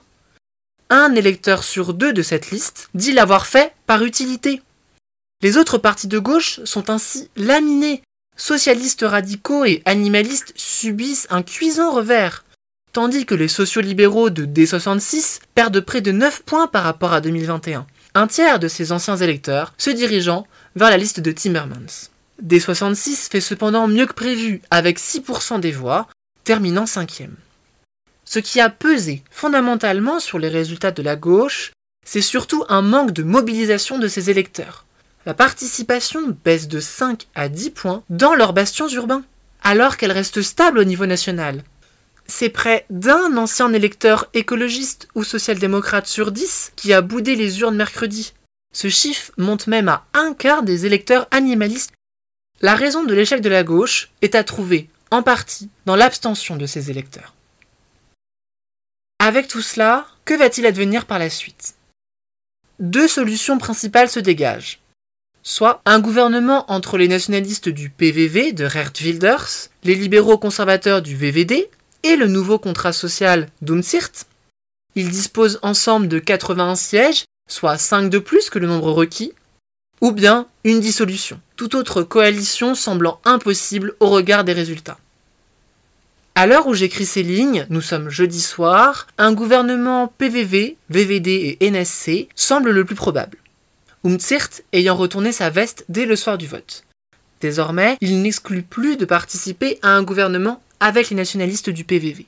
Un 0.89 1.15
électeur 1.15 1.63
sur 1.63 1.93
deux 1.93 2.13
de 2.13 2.21
cette 2.21 2.51
liste 2.51 2.89
dit 2.93 3.11
l'avoir 3.11 3.47
fait 3.47 3.73
par 3.87 4.03
utilité. 4.03 4.61
Les 5.41 5.57
autres 5.57 5.77
partis 5.77 6.07
de 6.07 6.19
gauche 6.19 6.59
sont 6.65 6.89
ainsi 6.89 7.29
laminés. 7.35 8.03
Socialistes 8.35 9.05
radicaux 9.07 9.65
et 9.65 9.81
animalistes 9.85 10.53
subissent 10.55 11.27
un 11.29 11.43
cuisant 11.43 11.91
revers, 11.91 12.43
tandis 12.93 13.25
que 13.25 13.35
les 13.35 13.47
sociolibéraux 13.47 14.29
de 14.29 14.45
D66 14.45 15.39
perdent 15.55 15.79
près 15.81 16.01
de 16.01 16.11
9 16.11 16.43
points 16.43 16.67
par 16.67 16.83
rapport 16.83 17.13
à 17.13 17.21
2021, 17.21 17.85
un 18.15 18.27
tiers 18.27 18.59
de 18.59 18.67
ces 18.67 18.91
anciens 18.91 19.17
électeurs 19.17 19.73
se 19.77 19.89
dirigeant 19.89 20.47
vers 20.75 20.89
la 20.89 20.97
liste 20.97 21.19
de 21.19 21.31
Timmermans. 21.31 22.09
D66 22.43 23.29
fait 23.29 23.41
cependant 23.41 23.87
mieux 23.87 24.05
que 24.05 24.13
prévu, 24.13 24.61
avec 24.71 24.99
6% 24.99 25.59
des 25.59 25.71
voix, 25.71 26.07
terminant 26.43 26.85
cinquième. 26.85 27.35
Ce 28.25 28.39
qui 28.39 28.59
a 28.59 28.69
pesé 28.69 29.23
fondamentalement 29.31 30.19
sur 30.19 30.39
les 30.39 30.49
résultats 30.49 30.91
de 30.91 31.01
la 31.01 31.15
gauche, 31.15 31.71
c'est 32.05 32.21
surtout 32.21 32.63
un 32.69 32.81
manque 32.81 33.11
de 33.11 33.23
mobilisation 33.23 33.99
de 33.99 34.07
ses 34.07 34.29
électeurs. 34.29 34.85
La 35.25 35.33
participation 35.33 36.37
baisse 36.43 36.67
de 36.67 36.79
5 36.79 37.27
à 37.35 37.49
10 37.49 37.69
points 37.71 38.03
dans 38.09 38.35
leurs 38.35 38.53
bastions 38.53 38.87
urbains, 38.87 39.23
alors 39.63 39.97
qu'elle 39.97 40.11
reste 40.11 40.41
stable 40.41 40.79
au 40.79 40.83
niveau 40.83 41.05
national. 41.05 41.63
c'est 42.29 42.49
près 42.49 42.85
d'un 42.89 43.35
ancien 43.37 43.73
électeur 43.73 44.29
écologiste 44.33 45.07
ou 45.15 45.23
social-démocrate 45.23 46.07
sur 46.07 46.31
dix 46.31 46.71
qui 46.75 46.93
a 46.93 47.01
boudé 47.01 47.35
les 47.35 47.59
urnes 47.61 47.75
mercredi. 47.75 48.33
Ce 48.73 48.87
chiffre 48.87 49.31
monte 49.37 49.67
même 49.67 49.89
à 49.89 50.05
un 50.13 50.33
quart 50.33 50.63
des 50.63 50.85
électeurs 50.85 51.27
animalistes. 51.31 51.91
La 52.61 52.75
raison 52.75 53.03
de 53.03 53.13
l'échec 53.13 53.39
de 53.41 53.49
la 53.49 53.63
gauche 53.63 54.09
est 54.21 54.35
à 54.35 54.43
trouver, 54.43 54.89
en 55.11 55.23
partie, 55.23 55.69
dans 55.85 55.95
l'abstention 55.95 56.57
de 56.57 56.65
ces 56.65 56.91
électeurs. 56.91 57.33
Avec 59.19 59.47
tout 59.47 59.61
cela, 59.61 60.07
que 60.25 60.33
va-t-il 60.33 60.67
advenir 60.67 61.05
par 61.05 61.19
la 61.19 61.29
suite? 61.29 61.75
Deux 62.79 63.07
solutions 63.07 63.57
principales 63.57 64.09
se 64.09 64.19
dégagent. 64.19 64.79
Soit 65.41 65.81
un 65.85 66.01
gouvernement 66.01 66.69
entre 66.69 66.97
les 66.97 67.07
nationalistes 67.07 67.69
du 67.69 67.89
PVV 67.89 68.51
de 68.51 68.67
Geert 68.67 68.93
Wilders, 69.01 69.69
les 69.83 69.95
libéraux 69.95 70.37
conservateurs 70.37 71.01
du 71.01 71.15
VVD 71.15 71.69
et 72.03 72.15
le 72.17 72.27
nouveau 72.27 72.59
contrat 72.59 72.93
social 72.93 73.47
d'Umzirt. 73.61 74.25
Ils 74.95 75.09
disposent 75.09 75.59
ensemble 75.61 76.09
de 76.09 76.19
81 76.19 76.75
sièges, 76.75 77.23
soit 77.49 77.77
5 77.77 78.09
de 78.09 78.19
plus 78.19 78.49
que 78.49 78.59
le 78.59 78.67
nombre 78.67 78.91
requis, 78.91 79.33
ou 80.01 80.11
bien 80.11 80.47
une 80.63 80.79
dissolution, 80.79 81.39
toute 81.55 81.75
autre 81.75 82.03
coalition 82.03 82.75
semblant 82.75 83.19
impossible 83.25 83.93
au 83.99 84.09
regard 84.09 84.43
des 84.43 84.53
résultats. 84.53 84.97
À 86.35 86.47
l'heure 86.47 86.67
où 86.67 86.73
j'écris 86.73 87.05
ces 87.05 87.23
lignes, 87.23 87.65
nous 87.69 87.81
sommes 87.81 88.09
jeudi 88.09 88.39
soir, 88.39 89.07
un 89.17 89.33
gouvernement 89.33 90.07
PVV, 90.17 90.77
VVD 90.89 91.57
et 91.59 91.71
NSC 91.71 92.29
semble 92.33 92.71
le 92.71 92.85
plus 92.85 92.95
probable. 92.95 93.37
Umzirt 94.05 94.61
ayant 94.71 94.95
retourné 94.95 95.33
sa 95.33 95.49
veste 95.49 95.83
dès 95.89 96.05
le 96.05 96.15
soir 96.15 96.37
du 96.37 96.47
vote. 96.47 96.85
Désormais, 97.41 97.97
il 97.99 98.21
n'exclut 98.21 98.63
plus 98.63 98.95
de 98.95 99.05
participer 99.05 99.79
à 99.81 99.89
un 99.89 100.03
gouvernement 100.03 100.61
avec 100.79 101.09
les 101.09 101.15
nationalistes 101.15 101.69
du 101.69 101.83
PVV. 101.83 102.25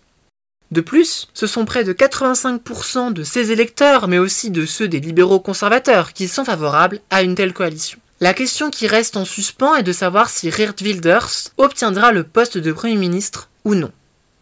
De 0.71 0.81
plus, 0.81 1.27
ce 1.33 1.47
sont 1.47 1.65
près 1.65 1.83
de 1.83 1.91
85% 1.91 3.11
de 3.11 3.23
ses 3.23 3.51
électeurs, 3.51 4.07
mais 4.07 4.19
aussi 4.19 4.51
de 4.51 4.65
ceux 4.65 4.87
des 4.87 5.01
libéraux 5.01 5.41
conservateurs, 5.41 6.13
qui 6.13 6.29
sont 6.29 6.45
favorables 6.45 7.01
à 7.09 7.23
une 7.23 7.35
telle 7.35 7.53
coalition. 7.53 7.99
La 8.21 8.33
question 8.33 8.69
qui 8.69 8.87
reste 8.87 9.17
en 9.17 9.25
suspens 9.25 9.75
est 9.75 9.83
de 9.83 9.91
savoir 9.91 10.29
si 10.29 10.49
Geert 10.49 10.75
Wilders 10.79 11.49
obtiendra 11.57 12.11
le 12.11 12.23
poste 12.23 12.57
de 12.57 12.71
Premier 12.71 12.95
ministre 12.95 13.49
ou 13.65 13.75
non. 13.75 13.91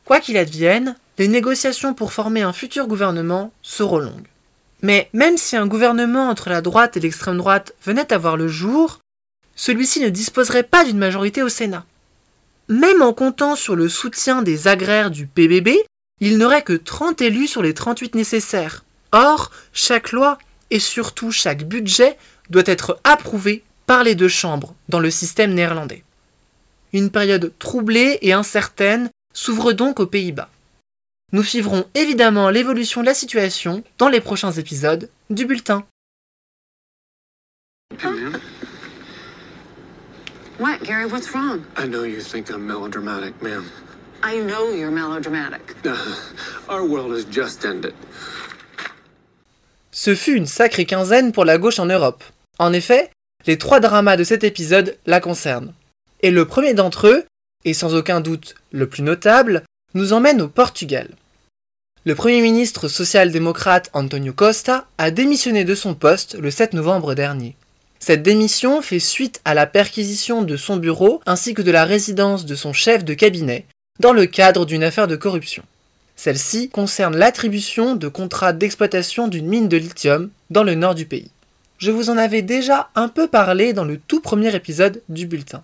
Quoi 0.06 0.20
qu'il 0.20 0.38
advienne, 0.38 0.96
les 1.18 1.28
négociations 1.28 1.94
pour 1.94 2.14
former 2.14 2.42
un 2.42 2.54
futur 2.54 2.88
gouvernement 2.88 3.52
seront 3.62 4.00
longues. 4.00 4.28
Mais 4.82 5.10
même 5.14 5.38
si 5.38 5.56
un 5.58 5.66
gouvernement 5.68 6.30
entre 6.30 6.50
la 6.50 6.62
droite 6.62 6.96
et 6.96 7.00
l'extrême 7.00 7.38
droite 7.38 7.74
venait 7.84 8.14
à 8.14 8.18
voir 8.18 8.38
le 8.38 8.48
jour, 8.48 9.00
celui-ci 9.56 10.00
ne 10.02 10.10
disposerait 10.10 10.64
pas 10.64 10.86
d'une 10.86 10.98
majorité 10.98 11.42
au 11.42 11.50
Sénat. 11.50 11.86
Même 12.70 13.02
en 13.02 13.14
comptant 13.14 13.56
sur 13.56 13.76
le 13.76 13.90
soutien 13.90 14.42
des 14.42 14.68
agraires 14.68 15.12
du 15.12 15.26
PBB, 15.26 15.70
il 16.20 16.38
n'aurait 16.38 16.64
que 16.64 16.74
30 16.74 17.22
élus 17.22 17.48
sur 17.48 17.62
les 17.62 17.74
38 17.74 18.16
nécessaires. 18.16 18.84
Or, 19.12 19.52
chaque 19.74 20.12
loi 20.12 20.38
et 20.70 20.80
surtout 20.80 21.32
chaque 21.32 21.64
budget 21.64 22.18
doit 22.50 22.64
être 22.66 23.00
approuvé 23.04 23.64
par 23.86 24.04
les 24.04 24.16
deux 24.16 24.28
chambres 24.28 24.76
dans 24.88 25.00
le 25.00 25.10
système 25.10 25.54
néerlandais. 25.54 26.04
Une 26.94 27.10
période 27.10 27.54
troublée 27.60 28.20
et 28.22 28.34
incertaine 28.34 29.10
s'ouvre 29.34 29.74
donc 29.74 30.00
aux 30.00 30.08
Pays-Bas. 30.08 30.50
Nous 31.32 31.44
suivrons 31.44 31.86
évidemment 31.94 32.50
l'évolution 32.50 33.02
de 33.02 33.06
la 33.06 33.14
situation 33.14 33.84
dans 33.98 34.10
les 34.10 34.22
prochains 34.22 34.52
épisodes 34.52 35.10
du 35.30 35.46
bulletin. 35.46 35.86
What, 40.60 40.80
Gary? 40.84 41.06
What's 41.06 41.34
wrong? 41.34 41.64
I 41.78 41.88
know 41.88 42.04
you 42.04 42.20
think 42.20 42.50
I'm 42.50 42.68
melodramatic, 42.68 43.42
ma'am. 43.42 43.64
I 44.24 44.42
know 44.42 44.74
you're 44.74 44.92
melodramatic. 44.92 45.62
Our 46.70 46.84
world 46.84 47.14
has 47.14 47.26
just 47.32 47.66
ended. 47.66 47.94
Ce 49.92 50.14
fut 50.14 50.36
une 50.36 50.46
sacrée 50.46 50.86
quinzaine 50.86 51.32
pour 51.32 51.46
la 51.46 51.58
gauche 51.58 51.80
en 51.80 51.86
Europe. 51.86 52.24
En 52.58 52.74
effet, 52.74 53.12
les 53.48 53.58
trois 53.58 53.80
dramas 53.80 54.18
de 54.18 54.24
cet 54.24 54.44
épisode 54.44 54.98
la 55.06 55.22
concernent. 55.22 55.74
Et 56.22 56.32
le 56.32 56.46
premier 56.46 56.74
d'entre 56.74 57.08
eux, 57.08 57.26
et 57.64 57.74
sans 57.74 57.96
aucun 57.96 58.20
doute 58.20 58.56
le 58.72 58.88
plus 58.88 59.04
notable, 59.04 59.64
nous 59.94 60.12
emmène 60.12 60.42
au 60.42 60.50
Portugal. 60.50 61.10
Le 62.06 62.16
Premier 62.16 62.42
ministre 62.42 62.88
social-démocrate 62.88 63.90
Antonio 63.94 64.34
Costa 64.34 64.88
a 64.98 65.12
démissionné 65.12 65.64
de 65.64 65.76
son 65.76 65.96
poste 65.96 66.36
le 66.36 66.52
7 66.52 66.74
novembre 66.74 67.14
dernier. 67.14 67.56
Cette 68.00 68.24
démission 68.24 68.82
fait 68.82 69.00
suite 69.00 69.42
à 69.46 69.54
la 69.54 69.66
perquisition 69.66 70.42
de 70.42 70.58
son 70.58 70.78
bureau 70.78 71.22
ainsi 71.26 71.54
que 71.54 71.62
de 71.62 71.72
la 71.72 71.86
résidence 71.86 72.46
de 72.46 72.56
son 72.56 72.74
chef 72.74 73.04
de 73.04 73.14
cabinet 73.14 73.66
dans 74.00 74.14
le 74.14 74.26
cadre 74.26 74.66
d'une 74.66 74.84
affaire 74.84 75.08
de 75.08 75.16
corruption. 75.16 75.64
Celle-ci 76.16 76.70
concerne 76.70 77.16
l'attribution 77.16 77.96
de 77.96 78.08
contrats 78.08 78.54
d'exploitation 78.54 79.28
d'une 79.28 79.48
mine 79.48 79.70
de 79.70 79.78
lithium 79.78 80.30
dans 80.50 80.64
le 80.64 80.76
nord 80.76 80.96
du 80.96 81.06
pays. 81.06 81.32
Je 81.78 81.92
vous 81.92 82.10
en 82.10 82.18
avais 82.18 82.42
déjà 82.42 82.90
un 82.96 83.08
peu 83.08 83.28
parlé 83.28 83.72
dans 83.72 83.86
le 83.86 83.98
tout 83.98 84.20
premier 84.20 84.54
épisode 84.54 85.02
du 85.08 85.28
bulletin. 85.28 85.64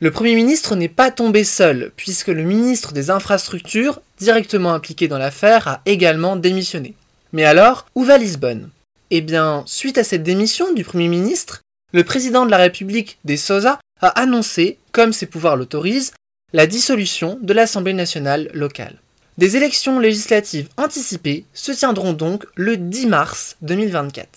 Le 0.00 0.12
Premier 0.12 0.36
ministre 0.36 0.76
n'est 0.76 0.88
pas 0.88 1.10
tombé 1.10 1.42
seul, 1.42 1.90
puisque 1.96 2.28
le 2.28 2.44
ministre 2.44 2.92
des 2.92 3.10
Infrastructures, 3.10 4.00
directement 4.18 4.72
impliqué 4.72 5.08
dans 5.08 5.18
l'affaire, 5.18 5.66
a 5.66 5.80
également 5.86 6.36
démissionné. 6.36 6.94
Mais 7.32 7.44
alors, 7.44 7.86
où 7.96 8.04
va 8.04 8.18
Lisbonne? 8.18 8.70
Eh 9.10 9.20
bien, 9.20 9.64
suite 9.66 9.98
à 9.98 10.04
cette 10.04 10.22
démission 10.22 10.72
du 10.72 10.84
Premier 10.84 11.08
ministre, 11.08 11.62
le 11.92 12.04
président 12.04 12.46
de 12.46 12.52
la 12.52 12.58
République 12.58 13.18
des 13.24 13.36
Sosa 13.36 13.80
a 14.00 14.08
annoncé, 14.08 14.78
comme 14.92 15.12
ses 15.12 15.26
pouvoirs 15.26 15.56
l'autorisent, 15.56 16.12
la 16.52 16.66
dissolution 16.66 17.38
de 17.42 17.52
l'Assemblée 17.52 17.92
nationale 17.92 18.50
locale. 18.54 18.96
Des 19.36 19.56
élections 19.56 19.98
législatives 19.98 20.68
anticipées 20.76 21.44
se 21.52 21.72
tiendront 21.72 22.12
donc 22.12 22.46
le 22.54 22.76
10 22.76 23.06
mars 23.06 23.56
2024. 23.62 24.28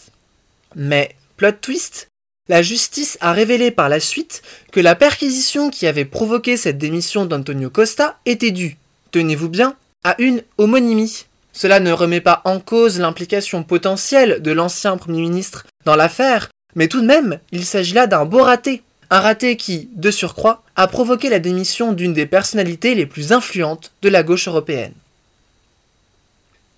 Mais, 0.75 1.15
plot 1.37 1.53
twist, 1.53 2.07
la 2.49 2.61
justice 2.61 3.17
a 3.21 3.31
révélé 3.31 3.71
par 3.71 3.87
la 3.87 3.99
suite 3.99 4.41
que 4.71 4.79
la 4.79 4.95
perquisition 4.95 5.69
qui 5.69 5.87
avait 5.87 6.05
provoqué 6.05 6.57
cette 6.57 6.77
démission 6.77 7.25
d'Antonio 7.25 7.69
Costa 7.69 8.19
était 8.25 8.51
due, 8.51 8.77
tenez-vous 9.11 9.49
bien, 9.49 9.75
à 10.03 10.15
une 10.19 10.43
homonymie. 10.57 11.25
Cela 11.53 11.79
ne 11.79 11.91
remet 11.91 12.21
pas 12.21 12.41
en 12.45 12.59
cause 12.59 12.99
l'implication 12.99 13.63
potentielle 13.63 14.41
de 14.41 14.51
l'ancien 14.51 14.97
Premier 14.97 15.21
ministre 15.21 15.65
dans 15.85 15.95
l'affaire, 15.95 16.49
mais 16.75 16.87
tout 16.87 17.01
de 17.01 17.05
même, 17.05 17.39
il 17.51 17.65
s'agit 17.65 17.93
là 17.93 18.07
d'un 18.07 18.25
beau 18.25 18.43
raté. 18.43 18.83
Un 19.13 19.19
raté 19.19 19.57
qui, 19.57 19.89
de 19.93 20.09
surcroît, 20.09 20.63
a 20.77 20.87
provoqué 20.87 21.29
la 21.29 21.39
démission 21.39 21.91
d'une 21.91 22.13
des 22.13 22.25
personnalités 22.25 22.95
les 22.95 23.05
plus 23.05 23.33
influentes 23.33 23.91
de 24.01 24.07
la 24.07 24.23
gauche 24.23 24.47
européenne. 24.47 24.93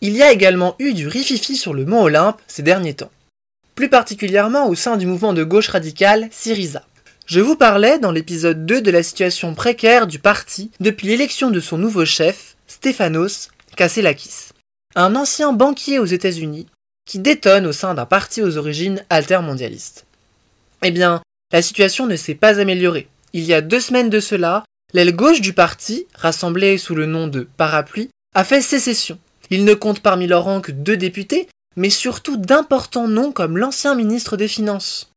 Il 0.02 0.18
y 0.18 0.24
a 0.24 0.32
également 0.32 0.76
eu 0.80 0.94
du 0.94 1.08
rififi 1.08 1.56
sur 1.56 1.74
le 1.76 1.86
mont 1.86 2.02
Olympe 2.02 2.42
ces 2.48 2.64
derniers 2.64 2.96
temps, 2.96 3.12
plus 3.76 3.88
particulièrement 3.88 4.68
au 4.68 4.76
sein 4.76 4.98
du 4.98 5.06
mouvement 5.06 5.34
de 5.34 5.44
gauche 5.44 5.70
radicale 5.70 6.28
Syriza. 6.32 6.84
Je 7.26 7.40
vous 7.40 7.56
parlais 7.56 8.00
dans 8.00 8.12
l'épisode 8.12 8.66
2 8.66 8.82
de 8.82 8.92
la 8.92 9.04
situation 9.04 9.54
précaire 9.54 10.08
du 10.08 10.20
parti 10.20 10.72
depuis 10.82 11.08
l'élection 11.08 11.52
de 11.52 11.62
son 11.62 11.78
nouveau 11.78 12.04
chef, 12.04 12.58
Stéphanos 12.68 13.50
Kasselakis, 13.78 14.50
un 14.96 15.16
ancien 15.16 15.54
banquier 15.54 16.00
aux 16.00 16.06
États-Unis 16.06 16.68
qui 17.06 17.20
détonne 17.20 17.66
au 17.66 17.72
sein 17.72 17.94
d'un 17.94 18.06
parti 18.06 18.42
aux 18.42 18.58
origines 18.58 19.06
altermondialistes. 19.10 20.06
Eh 20.84 20.92
bien, 20.92 21.23
la 21.54 21.62
situation 21.62 22.08
ne 22.08 22.16
s'est 22.16 22.36
pas 22.36 22.60
améliorée. 22.60 23.08
Il 23.32 23.44
y 23.44 23.54
a 23.54 23.62
deux 23.62 23.80
semaines 23.80 24.10
de 24.10 24.20
cela, 24.20 24.66
l'aile 24.94 25.16
gauche 25.16 25.40
du 25.40 25.54
parti, 25.54 26.08
rassemblée 26.16 26.80
sous 26.80 26.96
le 26.96 27.06
nom 27.06 27.28
de 27.28 27.48
Parapluie, 27.58 28.10
a 28.36 28.44
fait 28.44 28.62
sécession. 28.62 29.20
Il 29.52 29.64
ne 29.64 29.76
compte 29.76 30.00
parmi 30.02 30.26
leurs 30.26 30.44
rangs 30.44 30.62
que 30.62 30.72
deux 30.72 30.98
députés, 30.98 31.48
mais 31.76 31.92
surtout 31.92 32.38
d'importants 32.38 33.08
noms 33.08 33.32
comme 33.32 33.58
l'ancien 33.58 33.94
ministre 33.94 34.36
des 34.36 34.48
Finances. 34.48 35.12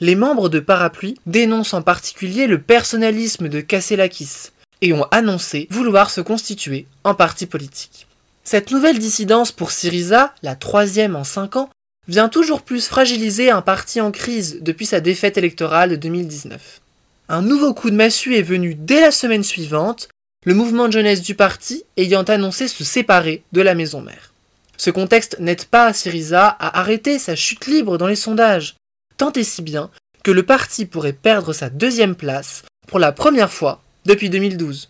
Les 0.00 0.14
membres 0.14 0.50
de 0.50 0.60
Parapluie 0.60 1.18
dénoncent 1.26 1.74
en 1.74 1.82
particulier 1.82 2.46
le 2.46 2.60
personnalisme 2.60 3.48
de 3.48 3.60
Kasselakis 3.60 4.50
et 4.82 4.92
ont 4.92 5.06
annoncé 5.10 5.66
vouloir 5.70 6.10
se 6.10 6.20
constituer 6.20 6.86
en 7.02 7.14
parti 7.14 7.46
politique. 7.46 8.06
Cette 8.44 8.70
nouvelle 8.70 8.98
dissidence 8.98 9.52
pour 9.52 9.70
Syriza, 9.70 10.34
la 10.42 10.54
troisième 10.54 11.16
en 11.16 11.24
cinq 11.24 11.56
ans, 11.56 11.70
vient 12.08 12.28
toujours 12.28 12.62
plus 12.62 12.88
fragiliser 12.88 13.50
un 13.50 13.62
parti 13.62 14.00
en 14.00 14.10
crise 14.10 14.58
depuis 14.60 14.86
sa 14.86 15.00
défaite 15.00 15.38
électorale 15.38 15.90
de 15.90 15.96
2019. 15.96 16.80
Un 17.28 17.42
nouveau 17.42 17.74
coup 17.74 17.90
de 17.90 17.96
massue 17.96 18.34
est 18.34 18.42
venu 18.42 18.74
dès 18.74 19.00
la 19.00 19.10
semaine 19.10 19.44
suivante, 19.44 20.08
le 20.44 20.54
mouvement 20.54 20.88
de 20.88 20.94
jeunesse 20.94 21.22
du 21.22 21.34
parti 21.34 21.84
ayant 21.96 22.22
annoncé 22.22 22.66
se 22.68 22.82
séparer 22.84 23.42
de 23.52 23.60
la 23.60 23.74
maison 23.74 24.00
mère. 24.00 24.32
Ce 24.76 24.90
contexte 24.90 25.38
n'aide 25.38 25.66
pas 25.66 25.92
Syriza 25.92 26.48
à 26.48 26.80
arrêter 26.80 27.18
sa 27.18 27.36
chute 27.36 27.66
libre 27.66 27.98
dans 27.98 28.06
les 28.06 28.16
sondages, 28.16 28.76
tant 29.16 29.32
et 29.32 29.44
si 29.44 29.62
bien 29.62 29.90
que 30.24 30.30
le 30.30 30.44
parti 30.44 30.86
pourrait 30.86 31.12
perdre 31.12 31.52
sa 31.52 31.68
deuxième 31.68 32.14
place 32.14 32.62
pour 32.86 32.98
la 32.98 33.12
première 33.12 33.52
fois 33.52 33.82
depuis 34.06 34.30
2012. 34.30 34.88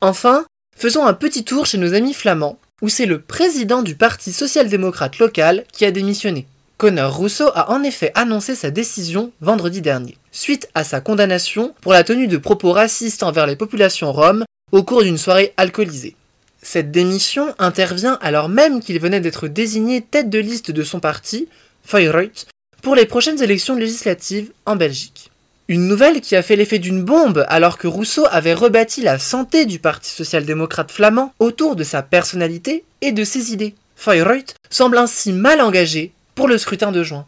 Enfin, 0.00 0.44
Faisons 0.76 1.06
un 1.06 1.14
petit 1.14 1.44
tour 1.44 1.66
chez 1.66 1.78
nos 1.78 1.94
amis 1.94 2.14
flamands, 2.14 2.58
où 2.82 2.88
c'est 2.88 3.06
le 3.06 3.20
président 3.20 3.82
du 3.82 3.94
Parti 3.94 4.32
social-démocrate 4.32 5.18
local 5.18 5.64
qui 5.72 5.84
a 5.84 5.90
démissionné. 5.90 6.46
Connor 6.76 7.16
Rousseau 7.16 7.50
a 7.54 7.70
en 7.70 7.82
effet 7.82 8.10
annoncé 8.14 8.54
sa 8.54 8.70
décision 8.70 9.30
vendredi 9.40 9.80
dernier, 9.80 10.18
suite 10.32 10.68
à 10.74 10.82
sa 10.82 11.00
condamnation 11.00 11.74
pour 11.80 11.92
la 11.92 12.02
tenue 12.02 12.26
de 12.26 12.36
propos 12.36 12.72
racistes 12.72 13.22
envers 13.22 13.46
les 13.46 13.56
populations 13.56 14.12
roms 14.12 14.44
au 14.72 14.82
cours 14.82 15.02
d'une 15.02 15.18
soirée 15.18 15.54
alcoolisée. 15.56 16.16
Cette 16.62 16.90
démission 16.90 17.54
intervient 17.58 18.18
alors 18.22 18.48
même 18.48 18.80
qu'il 18.80 18.98
venait 18.98 19.20
d'être 19.20 19.48
désigné 19.48 20.00
tête 20.00 20.30
de 20.30 20.38
liste 20.38 20.70
de 20.70 20.82
son 20.82 20.98
parti, 20.98 21.48
Feyenoord, 21.84 22.46
pour 22.82 22.94
les 22.94 23.06
prochaines 23.06 23.42
élections 23.42 23.76
législatives 23.76 24.50
en 24.66 24.74
Belgique. 24.74 25.30
Une 25.66 25.88
nouvelle 25.88 26.20
qui 26.20 26.36
a 26.36 26.42
fait 26.42 26.56
l'effet 26.56 26.78
d'une 26.78 27.02
bombe 27.02 27.46
alors 27.48 27.78
que 27.78 27.86
Rousseau 27.86 28.26
avait 28.30 28.52
rebâti 28.52 29.00
la 29.00 29.18
santé 29.18 29.64
du 29.64 29.78
Parti 29.78 30.10
social-démocrate 30.10 30.92
flamand 30.92 31.32
autour 31.38 31.74
de 31.74 31.84
sa 31.84 32.02
personnalité 32.02 32.84
et 33.00 33.12
de 33.12 33.24
ses 33.24 33.54
idées. 33.54 33.74
Feyenoord 33.96 34.44
semble 34.68 34.98
ainsi 34.98 35.32
mal 35.32 35.62
engagé 35.62 36.12
pour 36.34 36.48
le 36.48 36.58
scrutin 36.58 36.92
de 36.92 37.02
juin. 37.02 37.24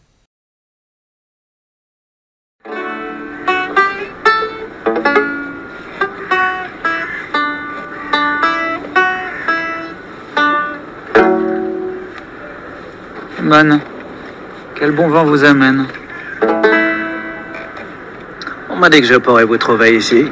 Man, 13.41 13.81
quel 14.75 14.93
bon 14.93 15.09
vent 15.09 15.25
vous 15.25 15.43
amène. 15.45 15.87
Dit 18.91 19.01
que 19.01 19.07
je 19.07 19.15
pourrais 19.15 19.45
vous 19.45 19.59
trouver 19.59 19.97
ici? 19.97 20.27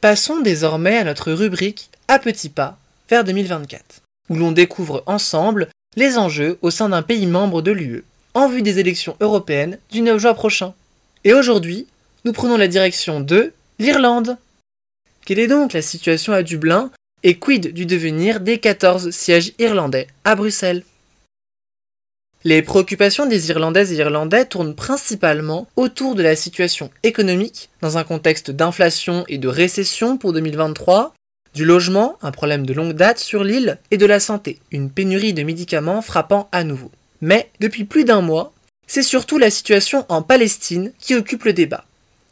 Passons 0.00 0.40
désormais 0.40 0.98
à 0.98 1.02
notre 1.02 1.32
rubrique 1.32 1.90
À 2.06 2.20
petits 2.20 2.48
pas 2.48 2.78
vers 3.08 3.24
2024, 3.24 4.02
où 4.28 4.36
l'on 4.36 4.52
découvre 4.52 5.02
ensemble 5.06 5.68
les 5.96 6.18
enjeux 6.18 6.56
au 6.62 6.70
sein 6.70 6.90
d'un 6.90 7.02
pays 7.02 7.26
membre 7.26 7.62
de 7.62 7.72
l'UE, 7.72 8.04
en 8.34 8.48
vue 8.48 8.62
des 8.62 8.78
élections 8.78 9.16
européennes 9.20 9.78
du 9.90 10.02
9 10.02 10.20
juin 10.20 10.34
prochain. 10.34 10.72
Et 11.24 11.34
aujourd'hui, 11.34 11.88
nous 12.24 12.32
prenons 12.32 12.56
la 12.56 12.68
direction 12.68 13.18
de 13.18 13.52
l'Irlande. 13.80 14.36
Quelle 15.26 15.40
est 15.40 15.48
donc 15.48 15.72
la 15.72 15.82
situation 15.82 16.32
à 16.32 16.44
Dublin 16.44 16.92
et 17.24 17.40
quid 17.40 17.74
du 17.74 17.86
devenir 17.86 18.38
des 18.38 18.58
14 18.58 19.10
sièges 19.10 19.52
irlandais 19.58 20.06
à 20.22 20.36
Bruxelles? 20.36 20.84
Les 22.42 22.62
préoccupations 22.62 23.26
des 23.26 23.50
Irlandaises 23.50 23.92
et 23.92 23.96
Irlandais 23.96 24.46
tournent 24.46 24.74
principalement 24.74 25.68
autour 25.76 26.14
de 26.14 26.22
la 26.22 26.34
situation 26.34 26.90
économique, 27.02 27.68
dans 27.82 27.98
un 27.98 28.04
contexte 28.04 28.50
d'inflation 28.50 29.26
et 29.28 29.36
de 29.36 29.48
récession 29.48 30.16
pour 30.16 30.32
2023, 30.32 31.12
du 31.52 31.66
logement, 31.66 32.16
un 32.22 32.30
problème 32.30 32.64
de 32.64 32.72
longue 32.72 32.94
date 32.94 33.18
sur 33.18 33.44
l'île, 33.44 33.78
et 33.90 33.98
de 33.98 34.06
la 34.06 34.20
santé, 34.20 34.58
une 34.70 34.90
pénurie 34.90 35.34
de 35.34 35.42
médicaments 35.42 36.00
frappant 36.00 36.48
à 36.50 36.64
nouveau. 36.64 36.90
Mais, 37.20 37.50
depuis 37.60 37.84
plus 37.84 38.04
d'un 38.04 38.22
mois, 38.22 38.54
c'est 38.86 39.02
surtout 39.02 39.36
la 39.36 39.50
situation 39.50 40.06
en 40.08 40.22
Palestine 40.22 40.92
qui 40.98 41.14
occupe 41.14 41.44
le 41.44 41.52
débat. 41.52 41.84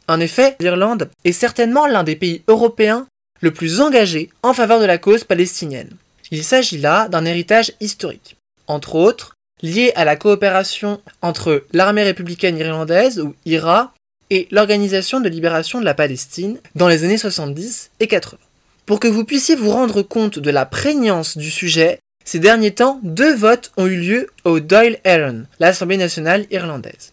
En 0.07 0.19
effet, 0.19 0.55
l'Irlande 0.59 1.11
est 1.23 1.33
certainement 1.33 1.85
l'un 1.85 2.03
des 2.03 2.15
pays 2.15 2.41
européens 2.47 3.05
le 3.41 3.51
plus 3.51 3.79
engagé 3.79 4.31
en 4.41 4.53
faveur 4.53 4.79
de 4.79 4.85
la 4.85 4.97
cause 4.97 5.23
palestinienne. 5.23 5.91
Il 6.31 6.43
s'agit 6.43 6.79
là 6.79 7.07
d'un 7.09 7.25
héritage 7.25 7.73
historique, 7.79 8.37
entre 8.67 8.95
autres 8.95 9.35
lié 9.61 9.91
à 9.95 10.05
la 10.05 10.15
coopération 10.15 11.01
entre 11.21 11.65
l'armée 11.73 12.03
républicaine 12.03 12.57
irlandaise, 12.57 13.19
ou 13.19 13.35
IRA, 13.45 13.93
et 14.29 14.47
l'Organisation 14.51 15.19
de 15.19 15.29
libération 15.29 15.79
de 15.79 15.85
la 15.85 15.93
Palestine 15.93 16.59
dans 16.75 16.87
les 16.87 17.03
années 17.03 17.17
70 17.17 17.91
et 17.99 18.07
80. 18.07 18.37
Pour 18.85 18.99
que 18.99 19.07
vous 19.07 19.23
puissiez 19.23 19.55
vous 19.55 19.71
rendre 19.71 20.01
compte 20.01 20.39
de 20.39 20.49
la 20.51 20.65
prégnance 20.65 21.37
du 21.37 21.51
sujet, 21.51 21.99
ces 22.25 22.39
derniers 22.39 22.75
temps, 22.75 22.99
deux 23.03 23.35
votes 23.35 23.71
ont 23.77 23.87
eu 23.87 23.95
lieu 23.95 24.27
au 24.43 24.59
Doyle 24.59 24.99
Aaron, 25.03 25.45
l'Assemblée 25.59 25.97
nationale 25.97 26.45
irlandaise. 26.51 27.11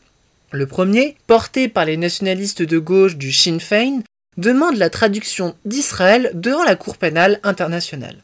Le 0.53 0.67
premier, 0.67 1.17
porté 1.27 1.69
par 1.69 1.85
les 1.85 1.97
nationalistes 1.97 2.63
de 2.63 2.79
gauche 2.79 3.17
du 3.17 3.33
Sinn 3.33 3.61
Féin, 3.61 4.03
demande 4.37 4.77
la 4.77 4.91
traduction 4.91 5.55
d'Israël 5.65 6.31
devant 6.35 6.65
la 6.65 6.77
Cour 6.77 6.99
pénale 6.99 7.41
internationale. 7.43 8.17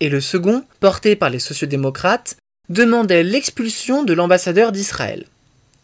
Et 0.00 0.08
le 0.08 0.20
second, 0.20 0.64
porté 0.80 1.16
par 1.16 1.30
les 1.30 1.38
sociodémocrates, 1.38 2.36
demandait 2.68 3.22
l'expulsion 3.22 4.02
de 4.02 4.12
l'ambassadeur 4.12 4.72
d'Israël. 4.72 5.24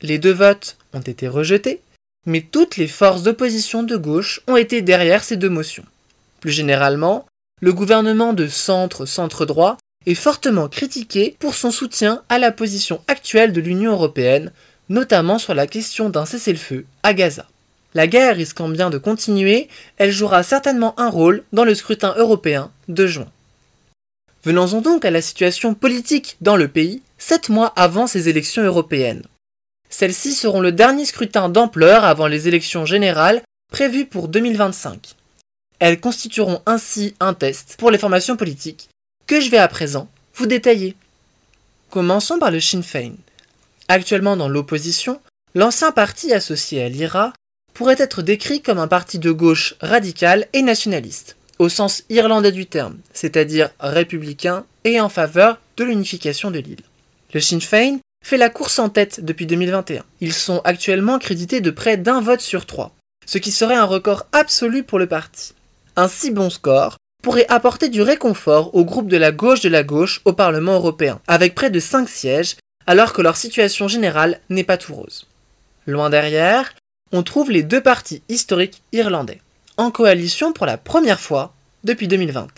Les 0.02 0.18
deux 0.18 0.32
votes 0.32 0.76
ont 0.92 1.00
été 1.00 1.28
rejetés, 1.28 1.80
mais 2.26 2.42
toutes 2.42 2.76
les 2.76 2.88
forces 2.88 3.22
d'opposition 3.22 3.82
de 3.82 3.96
gauche 3.96 4.40
ont 4.46 4.56
été 4.56 4.82
derrière 4.82 5.24
ces 5.24 5.36
deux 5.36 5.48
motions. 5.48 5.84
Plus 6.40 6.52
généralement, 6.52 7.26
le 7.60 7.72
gouvernement 7.72 8.32
de 8.32 8.46
centre-centre 8.46 9.46
droit 9.46 9.78
est 10.06 10.14
fortement 10.14 10.68
critiqué 10.68 11.36
pour 11.38 11.54
son 11.54 11.70
soutien 11.70 12.22
à 12.28 12.38
la 12.38 12.52
position 12.52 13.00
actuelle 13.08 13.52
de 13.52 13.60
l'Union 13.60 13.92
européenne, 13.92 14.52
notamment 14.88 15.38
sur 15.38 15.54
la 15.54 15.66
question 15.66 16.10
d'un 16.10 16.26
cessez-le-feu 16.26 16.84
à 17.02 17.14
Gaza. 17.14 17.46
La 17.94 18.06
guerre 18.06 18.36
risquant 18.36 18.68
bien 18.68 18.90
de 18.90 18.98
continuer, 18.98 19.68
elle 19.96 20.10
jouera 20.10 20.42
certainement 20.42 20.98
un 20.98 21.08
rôle 21.08 21.44
dans 21.52 21.64
le 21.64 21.74
scrutin 21.74 22.14
européen 22.18 22.70
de 22.88 23.06
juin. 23.06 23.28
Venons-en 24.44 24.82
donc 24.82 25.04
à 25.04 25.10
la 25.10 25.22
situation 25.22 25.74
politique 25.74 26.36
dans 26.42 26.56
le 26.56 26.68
pays, 26.68 27.00
sept 27.16 27.48
mois 27.48 27.72
avant 27.76 28.06
ces 28.06 28.28
élections 28.28 28.62
européennes. 28.62 29.22
Celles-ci 29.88 30.34
seront 30.34 30.60
le 30.60 30.72
dernier 30.72 31.06
scrutin 31.06 31.48
d'ampleur 31.48 32.04
avant 32.04 32.26
les 32.26 32.46
élections 32.46 32.84
générales 32.84 33.42
prévues 33.72 34.04
pour 34.04 34.28
2025. 34.28 35.14
Elles 35.78 36.00
constitueront 36.00 36.60
ainsi 36.66 37.14
un 37.20 37.32
test 37.32 37.76
pour 37.78 37.90
les 37.90 37.98
formations 37.98 38.36
politiques 38.36 38.88
que 39.26 39.40
je 39.40 39.50
vais 39.50 39.58
à 39.58 39.68
présent 39.68 40.08
vous 40.34 40.46
détailler. 40.46 40.96
Commençons 41.90 42.38
par 42.38 42.50
le 42.50 42.60
Sinn 42.60 42.82
Féin. 42.82 43.12
Actuellement 43.88 44.36
dans 44.36 44.48
l'opposition, 44.48 45.20
l'ancien 45.54 45.92
parti 45.92 46.32
associé 46.32 46.82
à 46.82 46.88
l'IRA 46.88 47.32
pourrait 47.72 47.96
être 47.98 48.20
décrit 48.20 48.60
comme 48.60 48.78
un 48.78 48.88
parti 48.88 49.18
de 49.18 49.30
gauche 49.30 49.74
radical 49.80 50.48
et 50.52 50.62
nationaliste, 50.62 51.36
au 51.58 51.68
sens 51.68 52.04
irlandais 52.10 52.52
du 52.52 52.66
terme, 52.66 52.98
c'est-à-dire 53.12 53.70
républicain 53.80 54.64
et 54.84 55.00
en 55.00 55.08
faveur 55.08 55.58
de 55.76 55.84
l'unification 55.84 56.50
de 56.50 56.58
l'île. 56.58 56.82
Le 57.32 57.40
Sinn 57.40 57.60
Féin 57.60 57.98
fait 58.24 58.36
la 58.36 58.48
course 58.48 58.78
en 58.78 58.88
tête 58.88 59.24
depuis 59.24 59.46
2021. 59.46 60.04
Ils 60.20 60.32
sont 60.32 60.60
actuellement 60.64 61.18
crédités 61.18 61.60
de 61.60 61.70
près 61.70 61.96
d'un 61.96 62.20
vote 62.20 62.40
sur 62.40 62.66
trois, 62.66 62.94
ce 63.26 63.38
qui 63.38 63.50
serait 63.50 63.76
un 63.76 63.84
record 63.84 64.26
absolu 64.32 64.82
pour 64.82 64.98
le 64.98 65.06
parti. 65.06 65.54
Un 65.96 66.08
si 66.08 66.30
bon 66.30 66.50
score 66.50 66.96
pourrait 67.22 67.46
apporter 67.48 67.88
du 67.88 68.02
réconfort 68.02 68.74
au 68.74 68.84
groupe 68.84 69.08
de 69.08 69.16
la 69.16 69.32
gauche 69.32 69.60
de 69.60 69.68
la 69.68 69.82
gauche 69.82 70.20
au 70.24 70.32
Parlement 70.32 70.74
européen, 70.74 71.20
avec 71.26 71.54
près 71.54 71.70
de 71.70 71.80
5 71.80 72.08
sièges, 72.08 72.56
alors 72.86 73.12
que 73.12 73.22
leur 73.22 73.36
situation 73.36 73.88
générale 73.88 74.40
n'est 74.50 74.64
pas 74.64 74.76
tout 74.76 74.94
rose. 74.94 75.26
Loin 75.86 76.10
derrière, 76.10 76.74
on 77.12 77.22
trouve 77.22 77.50
les 77.50 77.62
deux 77.62 77.82
partis 77.82 78.22
historiques 78.28 78.82
irlandais, 78.92 79.40
en 79.76 79.90
coalition 79.90 80.52
pour 80.52 80.66
la 80.66 80.78
première 80.78 81.20
fois 81.20 81.54
depuis 81.84 82.08
2020. 82.08 82.48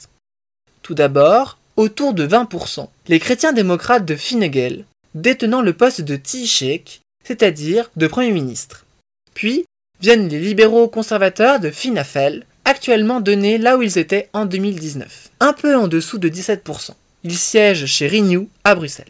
Tout 0.82 0.94
d'abord, 0.94 1.58
autour 1.76 2.14
de 2.14 2.26
20%, 2.26 2.88
les 3.08 3.18
chrétiens 3.18 3.52
démocrates 3.52 4.04
de 4.04 4.14
Fine 4.14 4.46
Gael, 4.46 4.84
détenant 5.14 5.62
le 5.62 5.72
poste 5.72 6.02
de 6.02 6.16
Taoiseach, 6.16 7.00
c'est-à-dire 7.24 7.90
de 7.96 8.06
Premier 8.06 8.32
ministre. 8.32 8.86
Puis 9.34 9.64
viennent 10.00 10.28
les 10.28 10.40
libéraux 10.40 10.88
conservateurs 10.88 11.60
de 11.60 11.70
Fine 11.70 12.02
Gael, 12.14 12.44
actuellement 12.64 13.20
donnés 13.20 13.58
là 13.58 13.76
où 13.76 13.82
ils 13.82 13.98
étaient 13.98 14.28
en 14.32 14.44
2019, 14.44 15.30
un 15.40 15.52
peu 15.52 15.76
en 15.76 15.88
dessous 15.88 16.18
de 16.18 16.28
17%. 16.28 16.90
Ils 17.24 17.38
siègent 17.38 17.86
chez 17.86 18.08
Renew 18.08 18.48
à 18.64 18.74
Bruxelles. 18.74 19.06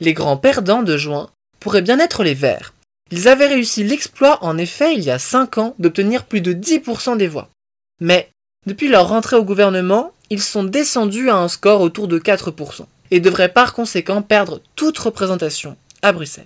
Les 0.00 0.14
grands 0.14 0.36
perdants 0.36 0.82
de 0.82 0.96
juin 0.96 1.30
pourraient 1.60 1.82
bien 1.82 1.98
être 1.98 2.22
les 2.22 2.34
Verts. 2.34 2.72
Ils 3.10 3.28
avaient 3.28 3.46
réussi 3.46 3.84
l'exploit 3.84 4.42
en 4.44 4.58
effet 4.58 4.94
il 4.94 5.02
y 5.02 5.10
a 5.10 5.18
5 5.18 5.58
ans 5.58 5.74
d'obtenir 5.78 6.24
plus 6.24 6.40
de 6.40 6.52
10% 6.52 7.16
des 7.16 7.28
voix. 7.28 7.48
Mais 8.00 8.30
depuis 8.66 8.88
leur 8.88 9.08
rentrée 9.08 9.36
au 9.36 9.44
gouvernement, 9.44 10.12
ils 10.30 10.42
sont 10.42 10.64
descendus 10.64 11.30
à 11.30 11.36
un 11.36 11.48
score 11.48 11.80
autour 11.80 12.06
de 12.06 12.18
4% 12.18 12.84
et 13.10 13.20
devraient 13.20 13.52
par 13.52 13.72
conséquent 13.72 14.20
perdre 14.20 14.60
toute 14.76 14.98
représentation 14.98 15.76
à 16.02 16.12
Bruxelles. 16.12 16.44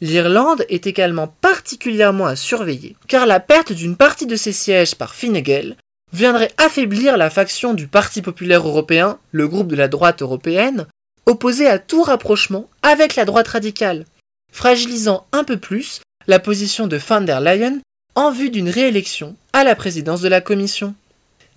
L'Irlande 0.00 0.66
est 0.68 0.86
également 0.86 1.28
particulièrement 1.40 2.26
à 2.26 2.36
surveiller, 2.36 2.96
car 3.08 3.24
la 3.26 3.40
perte 3.40 3.72
d'une 3.72 3.96
partie 3.96 4.26
de 4.26 4.36
ses 4.36 4.52
sièges 4.52 4.96
par 4.96 5.14
Fine 5.14 5.40
Gael 5.40 5.76
viendrait 6.12 6.52
affaiblir 6.58 7.16
la 7.16 7.30
faction 7.30 7.72
du 7.72 7.86
Parti 7.86 8.20
populaire 8.20 8.66
européen, 8.66 9.18
le 9.32 9.48
groupe 9.48 9.68
de 9.68 9.76
la 9.76 9.88
droite 9.88 10.20
européenne, 10.20 10.86
opposé 11.26 11.66
à 11.66 11.78
tout 11.78 12.02
rapprochement 12.02 12.68
avec 12.82 13.16
la 13.16 13.24
droite 13.24 13.48
radicale, 13.48 14.04
fragilisant 14.54 15.26
un 15.32 15.42
peu 15.42 15.58
plus 15.58 16.00
la 16.28 16.38
position 16.38 16.86
de 16.86 16.96
van 16.96 17.20
der 17.20 17.40
Leyen 17.40 17.80
en 18.14 18.30
vue 18.30 18.50
d'une 18.50 18.70
réélection 18.70 19.36
à 19.52 19.64
la 19.64 19.74
présidence 19.74 20.20
de 20.20 20.28
la 20.28 20.40
Commission. 20.40 20.94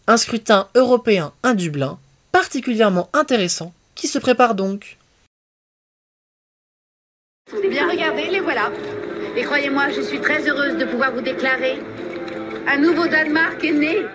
Un 0.07 0.17
scrutin 0.17 0.67
européen 0.75 1.31
à 1.43 1.53
Dublin 1.53 1.99
particulièrement 2.31 3.09
intéressant 3.13 3.71
qui 3.93 4.07
se 4.07 4.17
prépare 4.17 4.55
donc. 4.55 4.97
Bien 7.69 7.89
regardez, 7.89 8.27
les 8.29 8.39
voilà. 8.39 8.71
Et 9.35 9.43
croyez-moi, 9.43 9.89
je 9.91 10.01
suis 10.01 10.19
très 10.19 10.49
heureuse 10.49 10.77
de 10.77 10.85
pouvoir 10.85 11.13
vous 11.13 11.21
déclarer 11.21 11.79
un 12.67 12.77
nouveau 12.77 13.07
Danemark 13.07 13.63
est 13.63 13.71
né. 13.71 14.05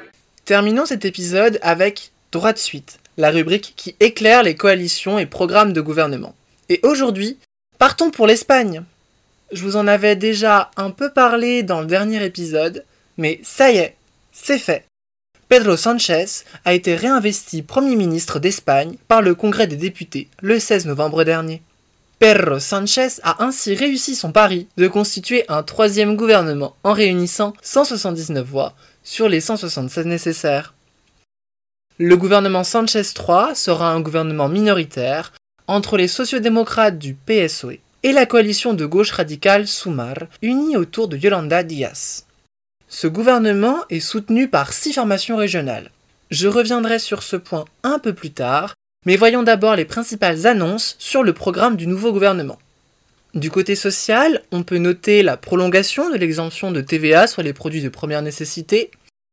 Terminons 0.44 0.86
cet 0.86 1.04
épisode 1.04 1.58
avec 1.62 2.10
Droit 2.32 2.52
de 2.52 2.58
suite, 2.58 2.98
la 3.16 3.30
rubrique 3.30 3.74
qui 3.76 3.94
éclaire 4.00 4.42
les 4.42 4.56
coalitions 4.56 5.18
et 5.18 5.26
programmes 5.26 5.72
de 5.72 5.80
gouvernement. 5.80 6.34
Et 6.68 6.80
aujourd'hui, 6.82 7.38
partons 7.82 8.12
pour 8.12 8.28
l'Espagne. 8.28 8.84
Je 9.50 9.64
vous 9.64 9.74
en 9.74 9.88
avais 9.88 10.14
déjà 10.14 10.70
un 10.76 10.90
peu 10.90 11.10
parlé 11.10 11.64
dans 11.64 11.80
le 11.80 11.88
dernier 11.88 12.24
épisode, 12.24 12.84
mais 13.18 13.40
ça 13.42 13.72
y 13.72 13.78
est, 13.78 13.96
c'est 14.30 14.60
fait. 14.60 14.84
Pedro 15.48 15.76
Sanchez 15.76 16.44
a 16.64 16.74
été 16.74 16.94
réinvesti 16.94 17.62
Premier 17.62 17.96
ministre 17.96 18.38
d'Espagne 18.38 18.94
par 19.08 19.20
le 19.20 19.34
Congrès 19.34 19.66
des 19.66 19.74
députés 19.74 20.28
le 20.42 20.60
16 20.60 20.86
novembre 20.86 21.24
dernier. 21.24 21.60
Pedro 22.20 22.60
Sanchez 22.60 23.18
a 23.24 23.42
ainsi 23.42 23.74
réussi 23.74 24.14
son 24.14 24.30
pari 24.30 24.68
de 24.76 24.86
constituer 24.86 25.44
un 25.48 25.64
troisième 25.64 26.14
gouvernement 26.14 26.76
en 26.84 26.92
réunissant 26.92 27.52
179 27.62 28.46
voix 28.46 28.74
sur 29.02 29.28
les 29.28 29.40
176 29.40 30.06
nécessaires. 30.06 30.74
Le 31.98 32.16
gouvernement 32.16 32.62
Sanchez 32.62 33.02
III 33.02 33.56
sera 33.56 33.90
un 33.90 34.00
gouvernement 34.00 34.48
minoritaire 34.48 35.32
entre 35.66 35.96
les 35.96 36.08
sociodémocrates 36.08 36.98
du 36.98 37.14
PSOE 37.14 37.78
et 38.02 38.12
la 38.12 38.26
coalition 38.26 38.74
de 38.74 38.84
gauche 38.84 39.12
radicale 39.12 39.66
Sumar, 39.66 40.16
unie 40.42 40.76
autour 40.76 41.08
de 41.08 41.16
Yolanda 41.16 41.62
Díaz. 41.62 42.26
Ce 42.88 43.06
gouvernement 43.06 43.78
est 43.90 44.00
soutenu 44.00 44.48
par 44.48 44.72
six 44.72 44.92
formations 44.92 45.36
régionales. 45.36 45.90
Je 46.30 46.48
reviendrai 46.48 46.98
sur 46.98 47.22
ce 47.22 47.36
point 47.36 47.64
un 47.82 47.98
peu 47.98 48.12
plus 48.12 48.32
tard, 48.32 48.74
mais 49.06 49.16
voyons 49.16 49.42
d'abord 49.42 49.76
les 49.76 49.84
principales 49.84 50.46
annonces 50.46 50.96
sur 50.98 51.22
le 51.22 51.32
programme 51.32 51.76
du 51.76 51.86
nouveau 51.86 52.12
gouvernement. 52.12 52.58
Du 53.34 53.50
côté 53.50 53.76
social, 53.76 54.42
on 54.52 54.62
peut 54.62 54.78
noter 54.78 55.22
la 55.22 55.38
prolongation 55.38 56.10
de 56.10 56.16
l'exemption 56.16 56.70
de 56.70 56.82
TVA 56.82 57.26
sur 57.26 57.42
les 57.42 57.54
produits 57.54 57.80
de 57.80 57.88
première 57.88 58.20
nécessité, 58.20 58.90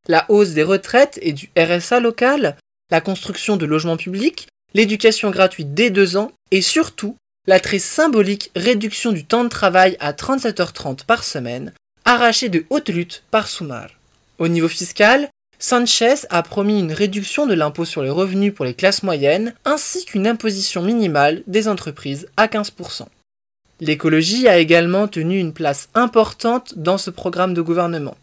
la 0.07 0.25
hausse 0.29 0.51
des 0.51 0.63
retraites 0.63 1.19
et 1.21 1.33
du 1.33 1.49
RSA 1.57 1.99
local, 1.99 2.55
la 2.91 3.01
construction 3.01 3.57
de 3.57 3.65
logements 3.65 3.97
publics, 3.97 4.47
l'éducation 4.73 5.31
gratuite 5.31 5.73
dès 5.73 5.89
deux 5.89 6.17
ans 6.17 6.31
et 6.51 6.61
surtout 6.61 7.15
la 7.47 7.59
très 7.59 7.79
symbolique 7.79 8.51
réduction 8.55 9.11
du 9.11 9.25
temps 9.25 9.43
de 9.43 9.49
travail 9.49 9.97
à 9.99 10.13
37h30 10.13 11.05
par 11.05 11.23
semaine, 11.23 11.73
arrachée 12.05 12.49
de 12.49 12.65
haute 12.69 12.89
lutte 12.89 13.23
par 13.31 13.47
Soumar. 13.47 13.89
Au 14.37 14.47
niveau 14.47 14.67
fiscal, 14.67 15.29
Sanchez 15.57 16.15
a 16.29 16.43
promis 16.43 16.79
une 16.79 16.93
réduction 16.93 17.45
de 17.45 17.53
l'impôt 17.53 17.85
sur 17.85 18.01
les 18.01 18.09
revenus 18.09 18.53
pour 18.53 18.65
les 18.65 18.73
classes 18.73 19.03
moyennes 19.03 19.53
ainsi 19.65 20.05
qu'une 20.05 20.27
imposition 20.27 20.81
minimale 20.81 21.43
des 21.47 21.67
entreprises 21.67 22.27
à 22.37 22.47
15%. 22.47 23.05
L'écologie 23.81 24.47
a 24.47 24.57
également 24.57 25.07
tenu 25.07 25.39
une 25.39 25.53
place 25.53 25.89
importante 25.95 26.77
dans 26.77 26.97
ce 26.97 27.09
programme 27.09 27.53
de 27.53 27.61
gouvernement 27.61 28.15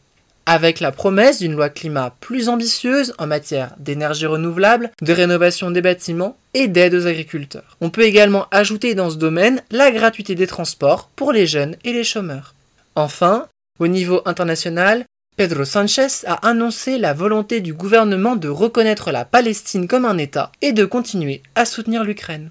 avec 0.46 0.80
la 0.80 0.92
promesse 0.92 1.40
d'une 1.40 1.54
loi 1.54 1.68
climat 1.68 2.14
plus 2.20 2.48
ambitieuse 2.48 3.12
en 3.18 3.26
matière 3.26 3.74
d'énergie 3.78 4.26
renouvelable, 4.26 4.90
de 5.02 5.12
rénovation 5.12 5.70
des 5.70 5.82
bâtiments 5.82 6.36
et 6.54 6.68
d'aide 6.68 6.94
aux 6.94 7.06
agriculteurs. 7.06 7.76
On 7.80 7.90
peut 7.90 8.02
également 8.02 8.46
ajouter 8.50 8.94
dans 8.94 9.10
ce 9.10 9.16
domaine 9.16 9.62
la 9.70 9.90
gratuité 9.90 10.34
des 10.34 10.46
transports 10.46 11.10
pour 11.16 11.32
les 11.32 11.46
jeunes 11.46 11.76
et 11.84 11.92
les 11.92 12.04
chômeurs. 12.04 12.54
Enfin, 12.94 13.46
au 13.78 13.88
niveau 13.88 14.22
international, 14.24 15.04
Pedro 15.36 15.66
Sanchez 15.66 16.24
a 16.26 16.46
annoncé 16.48 16.96
la 16.96 17.12
volonté 17.12 17.60
du 17.60 17.74
gouvernement 17.74 18.36
de 18.36 18.48
reconnaître 18.48 19.10
la 19.10 19.26
Palestine 19.26 19.86
comme 19.86 20.06
un 20.06 20.16
État 20.16 20.50
et 20.62 20.72
de 20.72 20.86
continuer 20.86 21.42
à 21.54 21.66
soutenir 21.66 22.04
l'Ukraine. 22.04 22.50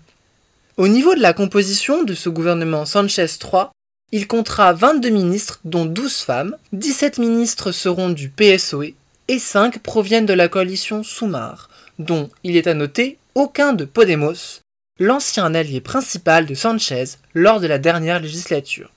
Au 0.78 0.88
niveau 0.88 1.16
de 1.16 1.22
la 1.22 1.34
composition 1.34 2.04
de 2.04 2.14
ce 2.14 2.30
gouvernement 2.30 2.86
Sanchez 2.86 3.26
III, 3.42 3.70
il 4.16 4.28
comptera 4.28 4.72
22 4.72 5.10
ministres, 5.10 5.60
dont 5.66 5.86
12 5.86 6.20
femmes, 6.20 6.56
17 6.72 7.18
ministres 7.18 7.74
seront 7.74 8.08
du 8.08 8.30
PSOE 8.30 8.94
et 9.28 9.40
5 9.40 9.80
proviennent 9.80 10.26
de 10.26 10.32
la 10.32 10.48
coalition 10.48 11.04
Soumar, 11.04 11.70
dont, 12.00 12.30
il 12.46 12.56
est 12.56 12.68
à 12.68 12.74
noter, 12.76 13.18
aucun 13.36 13.74
de 13.74 13.84
Podemos, 13.84 14.62
l'ancien 15.02 15.54
allié 15.54 15.82
principal 15.82 16.46
de 16.46 16.56
Sanchez 16.56 17.18
lors 17.34 17.60
de 17.60 17.68
la 17.68 17.78
dernière 17.78 18.22
législature. 18.22 18.90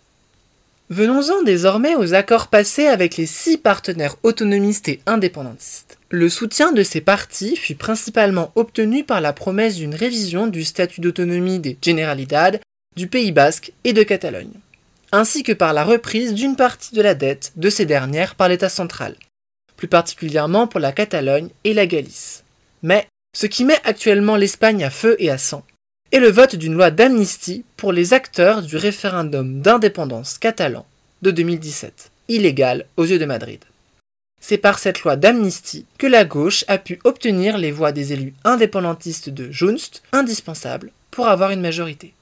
Venons-en 0.89 1.43
désormais 1.43 1.97
aux 1.97 2.15
accords 2.15 2.47
passés 2.47 2.87
avec 2.87 3.17
les 3.17 3.27
six 3.27 3.59
partenaires 3.59 4.15
autonomistes 4.23 4.89
et 4.89 5.01
indépendantistes. 5.07 5.99
Le 6.11 6.29
soutien 6.29 6.71
de 6.71 6.85
ces 6.85 7.01
partis 7.01 7.57
fut 7.57 7.75
principalement 7.75 8.53
obtenu 8.55 9.03
par 9.03 9.21
la 9.21 9.33
promesse 9.33 9.75
d'une 9.75 9.97
révision 9.97 10.47
du 10.47 10.63
statut 10.63 11.01
d'autonomie 11.01 11.59
des 11.59 11.77
Generalidad, 11.83 12.61
du 12.95 13.09
Pays 13.09 13.33
basque 13.33 13.73
et 13.83 13.93
de 13.93 14.05
Catalogne 14.05 14.61
ainsi 15.13 15.43
que 15.43 15.53
par 15.53 15.73
la 15.73 15.85
reprise 15.85 16.35
d'une 16.35 16.57
partie 16.57 16.95
de 16.95 17.03
la 17.03 17.15
dette 17.15 17.53
de 17.57 17.71
ces 17.71 17.87
dernières 17.87 18.35
par 18.35 18.49
l'État 18.49 18.69
central, 18.69 19.17
plus 19.77 19.89
particulièrement 19.89 20.67
pour 20.67 20.81
la 20.81 20.93
Catalogne 20.93 21.51
et 21.65 21.75
la 21.75 21.87
Galice. 21.87 22.45
Mais 22.83 23.07
ce 23.37 23.47
qui 23.47 23.65
met 23.65 23.79
actuellement 23.85 24.37
l'Espagne 24.37 24.85
à 24.85 24.91
feu 24.91 25.17
et 25.19 25.31
à 25.31 25.39
sang 25.39 25.65
est 26.13 26.21
le 26.21 26.31
vote 26.31 26.57
d'une 26.57 26.75
loi 26.75 26.91
d'amnistie 26.91 27.65
pour 27.77 27.93
les 27.93 28.15
acteurs 28.15 28.63
du 28.63 28.77
référendum 28.77 29.61
d'indépendance 29.61 30.39
catalan 30.39 30.87
de 31.23 31.31
2017, 31.31 32.11
illégal 32.29 32.87
aux 32.97 33.05
yeux 33.05 33.19
de 33.19 33.25
Madrid. 33.25 33.61
C'est 34.41 34.59
par 34.59 34.79
cette 34.79 35.03
loi 35.03 35.17
d'amnistie 35.17 35.85
que 35.99 36.07
la 36.07 36.25
gauche 36.25 36.65
a 36.69 36.79
pu 36.79 37.01
obtenir 37.05 37.59
les 37.59 37.73
voix 37.73 37.93
des 37.93 38.13
élus 38.13 38.35
indépendantistes 38.45 39.29
de 39.29 39.51
Junst, 39.51 40.03
indispensables 40.13 40.93
pour 41.11 41.29
avoir 41.29 41.51
une 41.51 41.61
majorité. 41.61 42.15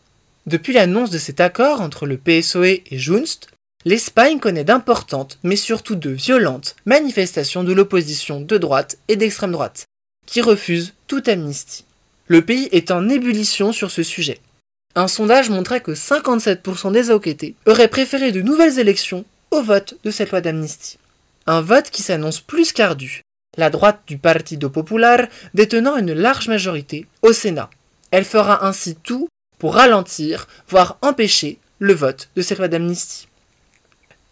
Depuis 0.46 0.72
l'annonce 0.72 1.10
de 1.10 1.18
cet 1.18 1.40
accord 1.40 1.80
entre 1.80 2.06
le 2.06 2.18
PSOE 2.18 2.82
et 2.86 2.98
Junst, 2.98 3.48
l'Espagne 3.84 4.38
connaît 4.38 4.64
d'importantes, 4.64 5.38
mais 5.42 5.56
surtout 5.56 5.96
de 5.96 6.10
violentes, 6.10 6.76
manifestations 6.86 7.64
de 7.64 7.72
l'opposition 7.72 8.40
de 8.40 8.56
droite 8.56 8.98
et 9.08 9.16
d'extrême 9.16 9.52
droite, 9.52 9.86
qui 10.24 10.40
refusent 10.40 10.94
toute 11.08 11.28
amnistie. 11.28 11.84
Le 12.28 12.42
pays 12.42 12.68
est 12.70 12.92
en 12.92 13.08
ébullition 13.08 13.72
sur 13.72 13.90
ce 13.90 14.04
sujet. 14.04 14.38
Un 14.94 15.08
sondage 15.08 15.50
montrait 15.50 15.80
que 15.80 15.92
57% 15.92 16.92
des 16.92 17.10
enquêtés 17.10 17.54
auraient 17.66 17.88
préféré 17.88 18.30
de 18.30 18.40
nouvelles 18.40 18.78
élections 18.78 19.24
au 19.50 19.62
vote 19.62 19.98
de 20.04 20.10
cette 20.10 20.30
loi 20.30 20.40
d'amnistie. 20.40 20.98
Un 21.46 21.60
vote 21.60 21.90
qui 21.90 22.02
s'annonce 22.02 22.40
plus 22.40 22.72
qu'ardu, 22.72 23.22
la 23.56 23.70
droite 23.70 24.00
du 24.06 24.16
Partido 24.16 24.70
Popular 24.70 25.26
détenant 25.54 25.96
une 25.96 26.12
large 26.12 26.48
majorité 26.48 27.06
au 27.22 27.32
Sénat. 27.32 27.70
Elle 28.10 28.24
fera 28.24 28.64
ainsi 28.66 28.96
tout 28.96 29.28
pour 29.58 29.74
ralentir, 29.74 30.46
voire 30.68 30.98
empêcher 31.02 31.58
le 31.78 31.94
vote 31.94 32.28
de 32.36 32.42
cette 32.42 32.58
loi 32.58 32.68
d'amnistie. 32.68 33.28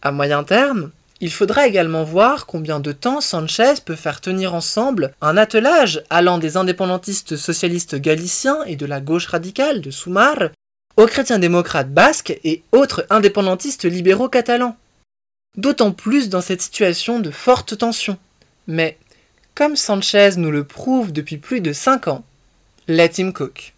À 0.02 0.12
moyen 0.12 0.44
terme, 0.44 0.90
il 1.20 1.32
faudra 1.32 1.66
également 1.66 2.04
voir 2.04 2.46
combien 2.46 2.80
de 2.80 2.92
temps 2.92 3.20
Sanchez 3.20 3.74
peut 3.84 3.94
faire 3.94 4.20
tenir 4.20 4.54
ensemble 4.54 5.14
un 5.20 5.36
attelage 5.36 6.02
allant 6.10 6.38
des 6.38 6.56
indépendantistes 6.56 7.36
socialistes 7.36 7.94
galiciens 7.94 8.62
et 8.64 8.76
de 8.76 8.84
la 8.84 9.00
gauche 9.00 9.26
radicale 9.26 9.80
de 9.80 9.90
Soumar 9.90 10.50
aux 10.96 11.06
chrétiens 11.06 11.38
démocrates 11.38 11.90
basques 11.90 12.38
et 12.44 12.62
autres 12.72 13.06
indépendantistes 13.10 13.84
libéraux 13.84 14.28
catalans. 14.28 14.76
D'autant 15.56 15.92
plus 15.92 16.28
dans 16.28 16.40
cette 16.40 16.62
situation 16.62 17.20
de 17.20 17.30
forte 17.30 17.78
tension. 17.78 18.18
Mais, 18.66 18.98
comme 19.54 19.76
Sanchez 19.76 20.30
nous 20.36 20.50
le 20.50 20.64
prouve 20.64 21.12
depuis 21.12 21.38
plus 21.38 21.60
de 21.60 21.72
5 21.72 22.08
ans, 22.08 22.24
let 22.88 23.12
him 23.18 23.32
cook. 23.32 23.74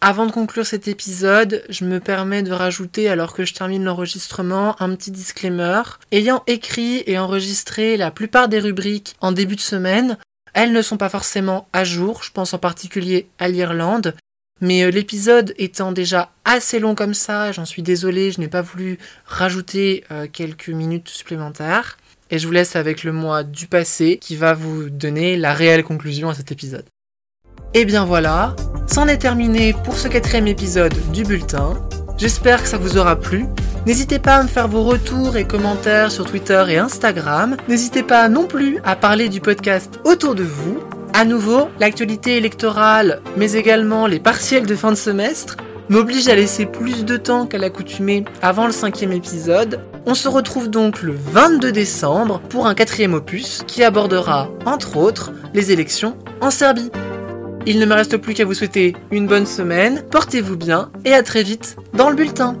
Avant 0.00 0.26
de 0.26 0.30
conclure 0.30 0.64
cet 0.64 0.86
épisode, 0.86 1.64
je 1.68 1.84
me 1.84 1.98
permets 1.98 2.44
de 2.44 2.52
rajouter, 2.52 3.08
alors 3.08 3.32
que 3.32 3.44
je 3.44 3.52
termine 3.52 3.82
l'enregistrement, 3.82 4.80
un 4.80 4.94
petit 4.94 5.10
disclaimer. 5.10 5.82
Ayant 6.12 6.44
écrit 6.46 7.02
et 7.06 7.18
enregistré 7.18 7.96
la 7.96 8.12
plupart 8.12 8.48
des 8.48 8.60
rubriques 8.60 9.16
en 9.20 9.32
début 9.32 9.56
de 9.56 9.60
semaine, 9.60 10.16
elles 10.54 10.72
ne 10.72 10.82
sont 10.82 10.98
pas 10.98 11.08
forcément 11.08 11.66
à 11.72 11.82
jour, 11.82 12.22
je 12.22 12.30
pense 12.30 12.54
en 12.54 12.58
particulier 12.58 13.28
à 13.40 13.48
l'Irlande. 13.48 14.14
Mais 14.60 14.84
euh, 14.84 14.90
l'épisode 14.90 15.52
étant 15.58 15.90
déjà 15.90 16.30
assez 16.44 16.78
long 16.78 16.94
comme 16.94 17.14
ça, 17.14 17.50
j'en 17.50 17.64
suis 17.64 17.82
désolée, 17.82 18.30
je 18.30 18.40
n'ai 18.40 18.48
pas 18.48 18.62
voulu 18.62 18.98
rajouter 19.26 20.04
euh, 20.12 20.28
quelques 20.32 20.68
minutes 20.68 21.08
supplémentaires. 21.08 21.98
Et 22.30 22.38
je 22.38 22.46
vous 22.46 22.52
laisse 22.52 22.76
avec 22.76 23.02
le 23.02 23.12
mois 23.12 23.42
du 23.42 23.66
passé 23.66 24.18
qui 24.20 24.36
va 24.36 24.54
vous 24.54 24.90
donner 24.90 25.36
la 25.36 25.54
réelle 25.54 25.82
conclusion 25.82 26.28
à 26.28 26.34
cet 26.34 26.52
épisode. 26.52 26.84
Et 27.74 27.84
bien 27.84 28.04
voilà, 28.06 28.56
c'en 28.86 29.08
est 29.08 29.18
terminé 29.18 29.74
pour 29.84 29.94
ce 29.94 30.08
quatrième 30.08 30.46
épisode 30.46 30.94
du 31.12 31.22
bulletin. 31.22 31.74
J'espère 32.16 32.62
que 32.62 32.68
ça 32.68 32.78
vous 32.78 32.96
aura 32.96 33.16
plu. 33.16 33.46
N'hésitez 33.86 34.18
pas 34.18 34.36
à 34.36 34.42
me 34.42 34.48
faire 34.48 34.68
vos 34.68 34.84
retours 34.84 35.36
et 35.36 35.46
commentaires 35.46 36.10
sur 36.10 36.24
Twitter 36.24 36.64
et 36.70 36.78
Instagram. 36.78 37.56
N'hésitez 37.68 38.02
pas 38.02 38.28
non 38.28 38.46
plus 38.46 38.78
à 38.84 38.96
parler 38.96 39.28
du 39.28 39.40
podcast 39.40 40.00
autour 40.04 40.34
de 40.34 40.44
vous. 40.44 40.80
À 41.12 41.26
nouveau, 41.26 41.68
l'actualité 41.78 42.38
électorale, 42.38 43.20
mais 43.36 43.52
également 43.52 44.06
les 44.06 44.18
partiels 44.18 44.66
de 44.66 44.74
fin 44.74 44.90
de 44.90 44.96
semestre, 44.96 45.56
m'obligent 45.90 46.28
à 46.28 46.34
laisser 46.34 46.64
plus 46.64 47.04
de 47.04 47.16
temps 47.16 47.46
qu'à 47.46 47.58
l'accoutumée 47.58 48.24
avant 48.40 48.66
le 48.66 48.72
cinquième 48.72 49.12
épisode. 49.12 49.80
On 50.06 50.14
se 50.14 50.28
retrouve 50.28 50.68
donc 50.68 51.02
le 51.02 51.14
22 51.14 51.70
décembre 51.70 52.40
pour 52.48 52.66
un 52.66 52.74
quatrième 52.74 53.14
opus 53.14 53.62
qui 53.66 53.84
abordera, 53.84 54.48
entre 54.64 54.96
autres, 54.96 55.32
les 55.52 55.70
élections 55.70 56.16
en 56.40 56.50
Serbie. 56.50 56.90
Il 57.70 57.78
ne 57.78 57.84
me 57.84 57.92
reste 57.92 58.16
plus 58.16 58.32
qu'à 58.32 58.46
vous 58.46 58.54
souhaiter 58.54 58.96
une 59.10 59.26
bonne 59.26 59.44
semaine, 59.44 60.02
portez-vous 60.10 60.56
bien 60.56 60.90
et 61.04 61.12
à 61.12 61.22
très 61.22 61.42
vite 61.42 61.76
dans 61.92 62.08
le 62.08 62.16
bulletin. 62.16 62.58